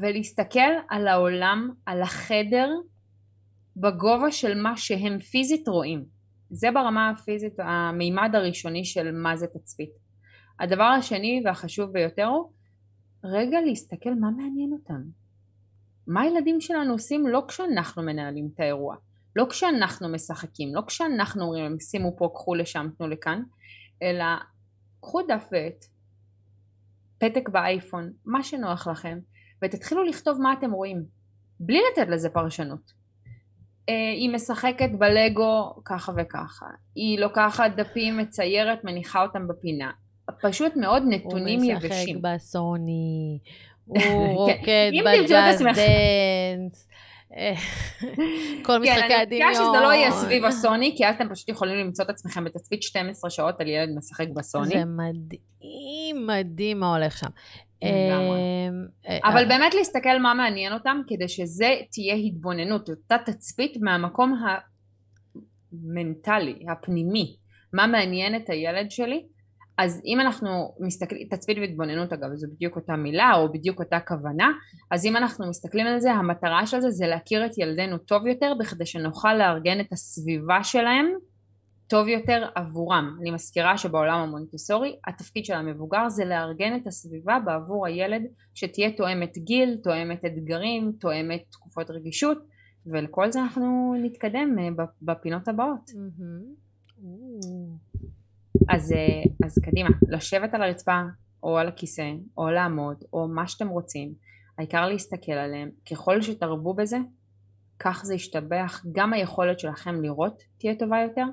ולהסתכל 0.00 0.70
על 0.90 1.08
העולם, 1.08 1.70
על 1.86 2.02
החדר, 2.02 2.68
בגובה 3.76 4.30
של 4.30 4.62
מה 4.62 4.76
שהם 4.76 5.18
פיזית 5.18 5.68
רואים. 5.68 6.04
זה 6.50 6.70
ברמה 6.70 7.10
הפיזית 7.10 7.54
המימד 7.58 8.30
הראשוני 8.34 8.84
של 8.84 9.12
מה 9.12 9.36
זה 9.36 9.46
תצפית. 9.46 9.90
הדבר 10.60 10.84
השני 10.84 11.42
והחשוב 11.44 11.90
ביותר 11.92 12.24
הוא 12.24 12.50
רגע 13.24 13.60
להסתכל 13.60 14.14
מה 14.14 14.30
מעניין 14.30 14.72
אותם. 14.72 15.02
מה 16.06 16.20
הילדים 16.20 16.60
שלנו 16.60 16.92
עושים 16.92 17.26
לא 17.26 17.44
כשאנחנו 17.48 18.02
מנהלים 18.02 18.48
את 18.54 18.60
האירוע, 18.60 18.96
לא 19.36 19.46
כשאנחנו 19.50 20.08
משחקים, 20.08 20.74
לא 20.74 20.82
כשאנחנו 20.86 21.42
אומרים 21.44 21.64
הם 21.64 21.80
שימו 21.80 22.16
פה, 22.16 22.30
קחו 22.34 22.54
לשם, 22.54 22.88
תנו 22.98 23.08
לכאן, 23.08 23.42
אלא 24.02 24.24
קחו 25.00 25.22
דף 25.22 25.48
ועט, 25.52 25.84
פתק 27.18 27.48
באייפון, 27.48 28.12
מה 28.24 28.42
שנוח 28.42 28.88
לכם, 28.88 29.18
ותתחילו 29.64 30.04
לכתוב 30.04 30.40
מה 30.40 30.52
אתם 30.52 30.72
רואים, 30.72 31.04
בלי 31.60 31.80
לתת 31.92 32.08
לזה 32.08 32.30
פרשנות. 32.30 32.92
אה, 33.88 34.10
היא 34.10 34.30
משחקת 34.30 34.90
בלגו 34.98 35.74
ככה 35.84 36.12
וככה, 36.16 36.66
היא 36.94 37.18
לוקחת 37.18 37.70
דפים, 37.76 38.18
מציירת, 38.18 38.84
מניחה 38.84 39.22
אותם 39.22 39.48
בפינה. 39.48 39.90
פשוט 40.42 40.76
מאוד 40.76 41.02
נתונים 41.08 41.64
יבשים. 41.64 42.16
הוא 42.16 42.30
משחק 42.30 42.34
בסוני, 42.34 43.38
הוא 43.84 43.98
רוקד 44.38 44.90
ב 45.04 45.16
jazz 45.16 45.62
dance. 45.62 46.88
כל 48.66 48.78
משחקי 48.78 49.14
הדמיון. 49.14 49.14
כן, 49.14 49.14
אני 49.14 49.24
מציעה 49.24 49.54
שזה 49.54 49.80
לא 49.82 49.92
יהיה 49.92 50.10
סביב 50.10 50.44
הסוני, 50.44 50.94
כי 50.96 51.06
אז 51.06 51.14
אתם 51.14 51.28
פשוט 51.30 51.48
יכולים 51.48 51.76
למצוא 51.76 52.04
את 52.04 52.10
עצמכם 52.10 52.44
בתצפית 52.44 52.82
12 52.82 53.30
שעות 53.30 53.60
על 53.60 53.68
ילד 53.68 53.96
משחק 53.96 54.26
בסוני. 54.34 54.68
זה 54.68 54.84
מדהים, 54.84 56.26
מדהים 56.26 56.80
מה 56.80 56.96
הולך 56.96 57.18
שם. 57.18 57.28
אמ, 57.82 57.88
אה, 59.08 59.18
אבל 59.24 59.42
אה, 59.42 59.48
באמת 59.48 59.74
להסתכל 59.74 60.18
מה 60.18 60.34
מעניין 60.34 60.72
אותם 60.72 61.00
כדי 61.06 61.28
שזה 61.28 61.68
תהיה 61.92 62.14
התבוננות, 62.14 62.88
אותה 62.88 63.16
תצפית 63.24 63.76
מהמקום 63.80 64.34
המנטלי, 65.72 66.64
הפנימי, 66.72 67.36
מה 67.72 67.86
מעניין 67.86 68.36
את 68.36 68.50
הילד 68.50 68.90
שלי? 68.90 69.26
אז 69.78 70.02
אם 70.06 70.20
אנחנו 70.20 70.74
מסתכלים, 70.80 71.28
תצפית 71.30 71.58
והתבוננות 71.58 72.12
אגב 72.12 72.34
זו 72.34 72.46
בדיוק 72.54 72.76
אותה 72.76 72.96
מילה 72.96 73.32
או 73.36 73.52
בדיוק 73.52 73.78
אותה 73.78 74.00
כוונה 74.00 74.50
אז 74.90 75.06
אם 75.06 75.16
אנחנו 75.16 75.48
מסתכלים 75.48 75.86
על 75.86 76.00
זה 76.00 76.12
המטרה 76.12 76.66
של 76.66 76.80
זה 76.80 76.90
זה 76.90 77.06
להכיר 77.06 77.46
את 77.46 77.58
ילדינו 77.58 77.98
טוב 77.98 78.26
יותר 78.26 78.52
בכדי 78.58 78.86
שנוכל 78.86 79.34
לארגן 79.34 79.80
את 79.80 79.92
הסביבה 79.92 80.64
שלהם 80.64 81.06
טוב 81.88 82.08
יותר 82.08 82.48
עבורם. 82.54 83.16
אני 83.20 83.30
מזכירה 83.30 83.78
שבעולם 83.78 84.20
המונטסורי 84.20 84.96
התפקיד 85.06 85.44
של 85.44 85.54
המבוגר 85.54 86.08
זה 86.08 86.24
לארגן 86.24 86.76
את 86.76 86.86
הסביבה 86.86 87.38
בעבור 87.44 87.86
הילד 87.86 88.22
שתהיה 88.54 88.96
תואמת 88.96 89.38
גיל, 89.38 89.76
תואמת 89.82 90.24
אתגרים, 90.24 90.92
תואמת 91.00 91.44
תקופות 91.50 91.90
רגישות 91.90 92.38
ולכל 92.86 93.32
זה 93.32 93.40
אנחנו 93.40 93.94
נתקדם 94.02 94.56
אה, 94.58 94.84
בפינות 95.02 95.48
הבאות. 95.48 95.90
אז, 98.68 98.92
אה, 98.92 99.46
אז 99.46 99.58
קדימה, 99.58 99.90
לשבת 100.08 100.54
על 100.54 100.62
הרצפה 100.62 101.00
או 101.42 101.58
על 101.58 101.68
הכיסא 101.68 102.10
או 102.38 102.50
לעמוד 102.50 103.04
או 103.12 103.28
מה 103.28 103.46
שאתם 103.46 103.68
רוצים, 103.68 104.14
העיקר 104.58 104.86
להסתכל 104.86 105.32
עליהם, 105.32 105.70
ככל 105.90 106.22
שתרבו 106.22 106.74
בזה 106.74 106.96
כך 107.78 108.04
זה 108.04 108.14
ישתבח, 108.14 108.82
גם 108.92 109.12
היכולת 109.12 109.60
שלכם 109.60 110.02
לראות 110.02 110.42
תהיה 110.58 110.74
טובה 110.74 110.96
יותר 111.00 111.24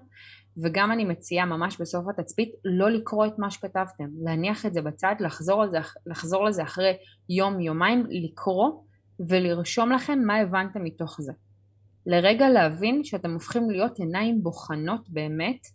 וגם 0.57 0.91
אני 0.91 1.05
מציעה 1.05 1.45
ממש 1.45 1.81
בסוף 1.81 2.05
התצפית 2.09 2.51
לא 2.65 2.89
לקרוא 2.89 3.25
את 3.25 3.39
מה 3.39 3.51
שכתבתם, 3.51 4.05
להניח 4.23 4.65
את 4.65 4.73
זה 4.73 4.81
בצד, 4.81 5.15
לחזור, 5.19 5.63
לזה, 5.63 5.77
לחזור 6.05 6.45
לזה 6.45 6.63
אחרי 6.63 6.97
יום 7.29 7.59
יומיים, 7.59 8.05
לקרוא 8.09 8.71
ולרשום 9.19 9.91
לכם 9.91 10.19
מה 10.25 10.35
הבנתם 10.35 10.83
מתוך 10.83 11.21
זה. 11.21 11.33
לרגע 12.05 12.49
להבין 12.49 13.03
שאתם 13.03 13.33
הופכים 13.33 13.69
להיות 13.69 13.99
עיניים 13.99 14.43
בוחנות 14.43 15.09
באמת 15.09 15.67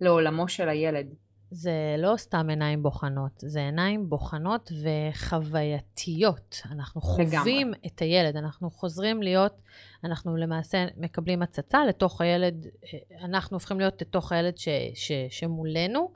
לעולמו 0.00 0.48
של 0.48 0.68
הילד. 0.68 1.06
זה 1.50 1.72
לא 1.98 2.16
סתם 2.16 2.46
עיניים 2.50 2.82
בוחנות, 2.82 3.32
זה 3.36 3.60
עיניים 3.60 4.08
בוחנות 4.08 4.72
וחווייתיות. 4.82 6.62
אנחנו 6.70 7.00
חווים 7.00 7.68
לגמרי. 7.68 7.78
את 7.86 8.02
הילד, 8.02 8.36
אנחנו 8.36 8.70
חוזרים 8.70 9.22
להיות, 9.22 9.60
אנחנו 10.04 10.36
למעשה 10.36 10.86
מקבלים 10.96 11.42
הצצה 11.42 11.84
לתוך 11.84 12.20
הילד, 12.20 12.66
אנחנו 13.20 13.56
הופכים 13.56 13.78
להיות 13.78 14.00
לתוך 14.02 14.32
הילד 14.32 14.58
ש, 14.58 14.68
ש, 14.94 15.12
שמולנו, 15.30 16.10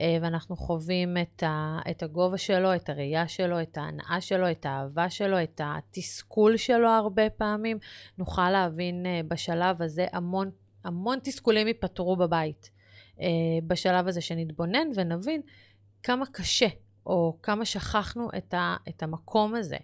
אה, 0.00 0.18
ואנחנו 0.22 0.56
חווים 0.56 1.16
את, 1.16 1.42
ה, 1.42 1.78
את 1.90 2.02
הגובה 2.02 2.38
שלו, 2.38 2.74
את 2.74 2.88
הראייה 2.88 3.28
שלו, 3.28 3.62
את 3.62 3.78
ההנאה 3.78 4.20
שלו, 4.20 4.50
את 4.50 4.66
האהבה 4.66 5.10
שלו, 5.10 5.42
את 5.42 5.60
התסכול 5.64 6.56
שלו 6.56 6.88
הרבה 6.88 7.30
פעמים. 7.30 7.78
נוכל 8.18 8.50
להבין 8.50 9.06
אה, 9.06 9.20
בשלב 9.28 9.82
הזה 9.82 10.06
המון, 10.12 10.50
המון 10.84 11.18
תסכולים 11.22 11.66
ייפתרו 11.66 12.16
בבית. 12.16 12.77
אה, 13.20 13.26
בשלב 13.66 14.08
הזה 14.08 14.20
שנתבונן 14.20 14.88
ונבין 14.94 15.40
כמה 16.02 16.26
קשה, 16.26 16.68
או 17.06 17.36
כמה 17.42 17.64
שכחנו 17.64 18.28
את, 18.36 18.54
ה, 18.54 18.76
את 18.88 19.02
המקום 19.02 19.54
הזה. 19.54 19.76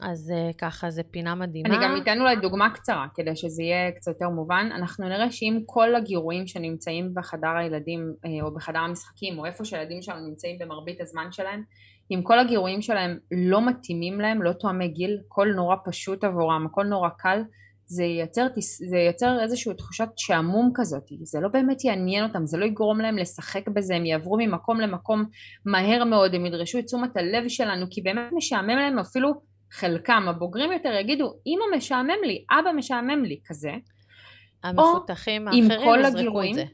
אז 0.00 0.32
uh, 0.34 0.56
ככה, 0.56 0.90
זו 0.90 1.02
פינה 1.10 1.34
מדהימה. 1.34 1.68
אני 1.68 1.84
גם 1.84 2.02
אתן 2.02 2.20
אולי 2.20 2.36
דוגמה 2.36 2.70
קצרה, 2.70 3.06
כדי 3.14 3.36
שזה 3.36 3.62
יהיה 3.62 3.92
קצת 3.92 4.12
יותר 4.12 4.28
מובן. 4.28 4.68
אנחנו 4.74 5.08
נראה 5.08 5.30
שאם 5.30 5.60
כל 5.66 5.94
הגירויים 5.94 6.46
שנמצאים 6.46 7.14
בחדר 7.14 7.56
הילדים, 7.56 8.12
uh, 8.24 8.28
או 8.42 8.54
בחדר 8.54 8.78
המשחקים, 8.78 9.38
או 9.38 9.46
איפה 9.46 9.64
שהילדים 9.64 10.02
שלנו 10.02 10.28
נמצאים 10.28 10.58
במרבית 10.58 11.00
הזמן 11.00 11.32
שלהם, 11.32 11.62
אם 12.10 12.20
כל 12.22 12.38
הגירויים 12.38 12.82
שלהם 12.82 13.18
לא 13.32 13.66
מתאימים 13.66 14.20
להם, 14.20 14.42
לא 14.42 14.52
תואמי 14.52 14.88
גיל, 14.88 15.18
הכל 15.26 15.48
נורא 15.56 15.76
פשוט 15.84 16.24
עבורם, 16.24 16.66
הכל 16.66 16.84
נורא 16.84 17.08
קל, 17.08 17.42
זה 17.90 18.04
ייצר, 18.04 18.46
זה 18.88 18.96
ייצר 18.96 19.42
איזושהי 19.42 19.74
תחושת 19.74 20.08
שעמום 20.16 20.70
כזאת, 20.74 21.02
זה 21.22 21.40
לא 21.40 21.48
באמת 21.48 21.84
יעניין 21.84 22.24
אותם, 22.24 22.46
זה 22.46 22.58
לא 22.58 22.64
יגרום 22.64 23.00
להם 23.00 23.18
לשחק 23.18 23.68
בזה, 23.68 23.96
הם 23.96 24.06
יעברו 24.06 24.36
ממקום 24.38 24.80
למקום 24.80 25.24
מהר 25.64 26.04
מאוד, 26.04 26.34
הם 26.34 26.46
ידרשו 26.46 26.78
את 26.78 26.84
תשומת 26.84 27.16
הלב 27.16 27.48
שלנו, 27.48 27.86
כי 27.90 28.02
באמת 28.02 28.32
משעמם 28.32 28.68
להם 28.68 28.98
אפילו 28.98 29.32
חלקם, 29.70 30.24
הבוגרים 30.28 30.72
יותר 30.72 30.92
יגידו, 31.00 31.34
אמא 31.46 31.76
משעמם 31.76 32.18
לי, 32.26 32.44
אבא 32.50 32.72
משעמם 32.72 33.24
לי, 33.24 33.40
כזה. 33.46 33.70
המפותחים 34.64 35.48
האחרים 35.48 36.00
יזרקו 36.00 36.42
את 36.42 36.54
זה. 36.54 36.64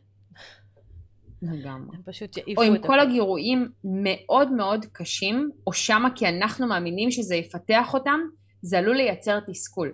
לגמרי. 1.42 1.96
הם 1.96 2.02
פשוט 2.04 2.36
יעיפו. 2.36 2.62
או 2.62 2.66
עם 2.66 2.78
כל 2.78 3.00
הגירויים 3.00 3.68
מאוד 3.84 4.52
מאוד 4.52 4.86
קשים, 4.92 5.50
או 5.66 5.72
שמה 5.72 6.08
כי 6.14 6.28
אנחנו 6.28 6.66
מאמינים 6.66 7.10
שזה 7.10 7.34
יפתח 7.34 7.94
אותם, 7.94 8.20
זה 8.62 8.78
עלול 8.78 8.96
לייצר 8.96 9.38
תסכול. 9.40 9.92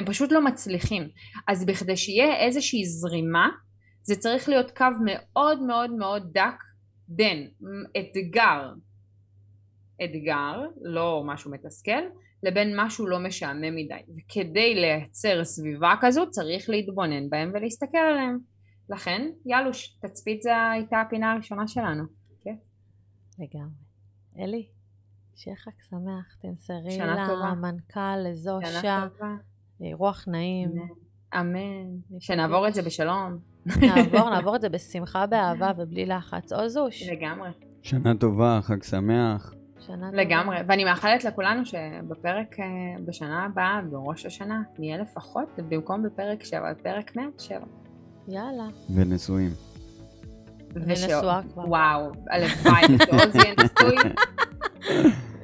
הם 0.00 0.06
פשוט 0.06 0.32
לא 0.32 0.44
מצליחים. 0.44 1.08
אז 1.48 1.66
בכדי 1.66 1.96
שיהיה 1.96 2.36
איזושהי 2.46 2.84
זרימה, 2.84 3.48
זה 4.02 4.16
צריך 4.16 4.48
להיות 4.48 4.70
קו 4.70 4.86
מאוד 5.04 5.62
מאוד 5.62 5.90
מאוד 5.90 6.30
דק 6.32 6.62
בין 7.08 7.50
אתגר 7.98 8.72
אתגר, 10.04 10.62
לא 10.82 11.22
משהו 11.26 11.50
מתסכל, 11.50 12.02
לבין 12.42 12.80
משהו 12.80 13.06
לא 13.06 13.18
משעמם 13.18 13.76
מדי. 13.76 14.00
וכדי 14.16 14.74
לייצר 14.74 15.44
סביבה 15.44 15.94
כזו 16.00 16.30
צריך 16.30 16.70
להתבונן 16.70 17.30
בהם 17.30 17.50
ולהסתכל 17.54 17.98
עליהם. 17.98 18.38
לכן, 18.88 19.30
יאלוש, 19.46 19.98
תצפית 20.02 20.42
זה 20.42 20.50
הייתה 20.70 21.00
הפינה 21.00 21.32
הראשונה 21.32 21.68
שלנו. 21.68 22.04
כן? 22.42 22.56
לגמרי. 23.38 23.74
אלי, 24.38 24.68
שיהיה 25.34 25.56
חג 25.56 25.70
שמח, 25.90 26.36
תמסרי. 26.42 26.98
למנכ"ל, 27.52 28.16
לזושה, 28.30 28.80
שנה 28.82 29.08
טובה. 29.18 29.49
אה, 29.82 29.90
רוח 29.94 30.24
נעים. 30.28 30.70
אמן. 31.40 31.86
שנעבור 32.20 32.68
את 32.68 32.74
זה 32.74 32.82
בשלום. 32.82 33.38
נעבור, 33.66 34.30
נעבור 34.30 34.56
את 34.56 34.60
זה 34.60 34.68
בשמחה, 34.74 35.26
באהבה 35.26 35.70
ובלי 35.78 36.06
לחץ. 36.06 36.52
או 36.52 36.68
זוש. 36.68 37.08
לגמרי. 37.08 37.50
שנה 37.82 38.14
טובה, 38.14 38.58
חג 38.62 38.82
שמח. 38.82 39.54
שנה 39.80 40.10
טובה. 40.10 40.22
לגמרי. 40.22 40.56
ואני 40.68 40.84
מאחלת 40.84 41.24
לכולנו 41.24 41.64
שבפרק 41.64 42.60
אה, 42.60 42.64
בשנה 43.06 43.44
הבאה, 43.44 43.80
בראש 43.90 44.26
השנה, 44.26 44.62
נהיה 44.78 44.98
לפחות, 44.98 45.48
במקום 45.68 46.02
בפרק 46.02 46.44
7, 46.44 46.72
בפרק 46.72 47.16
107. 47.16 47.58
יאללה. 48.28 48.66
ונשואים. 48.94 49.50
ונשואה 50.74 51.40
כבר. 51.52 51.68
וואו, 51.68 52.10
הלוואי, 52.30 52.98
שעוז 53.06 53.34
יהיה 53.36 53.54
נשוי. 53.64 53.96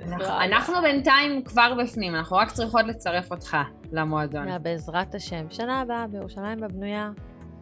אנחנו- 0.08 0.40
אנחנו 0.40 0.74
בינתיים 0.82 1.42
כבר 1.44 1.72
בפנים, 1.82 2.14
אנחנו 2.14 2.36
רק 2.36 2.50
צריכות 2.50 2.84
לצרף 2.86 3.30
אותך 3.30 3.56
למועדון. 3.92 4.48
יא, 4.48 4.58
בעזרת 4.58 5.14
השם. 5.14 5.46
שנה 5.50 5.80
הבאה 5.80 6.06
בירושלים 6.06 6.60
בבנויה, 6.60 7.10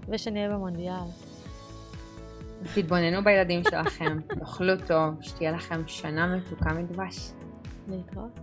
ושנהיה 0.09 0.49
במונדיאל. 0.49 1.05
תתבוננו 2.75 3.25
בילדים 3.25 3.62
שלכם, 3.70 4.18
תאכלו 4.39 4.77
טוב, 4.87 5.14
שתהיה 5.20 5.53
לכם 5.53 5.83
שנה 5.87 6.37
מתוקה 6.37 6.72
מדבש. 6.72 7.33
להתראות. 7.89 8.41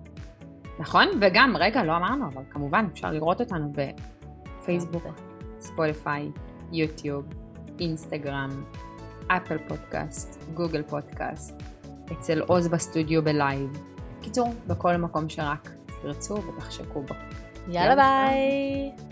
נכון? 0.80 1.08
וגם, 1.22 1.56
רגע, 1.60 1.84
לא 1.84 1.98
אמרנו, 1.98 2.28
אבל 2.28 2.44
כמובן 2.50 2.88
אפשר 2.94 3.12
לראות 3.12 3.42
אותנו 3.42 3.74
בפייסבוק, 3.74 5.04
ספוטיפיי, 5.60 6.32
יוטיוב, 6.72 7.26
אינסטגרם, 7.80 8.64
Apple 9.28 9.58
Podcast, 9.68 10.44
Google 10.54 10.84
Podcast, 10.84 11.64
אצל 12.12 12.42
עוז 12.42 12.68
בסטודיו 12.68 13.24
ב 13.24 13.34
live. 13.34 13.84
קיצור, 14.22 14.54
בכל 14.68 14.98
מקום 14.98 15.30
שרק 15.30 15.70
תרצו 16.02 16.36
ותחשקו 16.36 17.02
בו. 17.02 17.16
יאללה 17.68 17.96
ביי. 17.96 19.11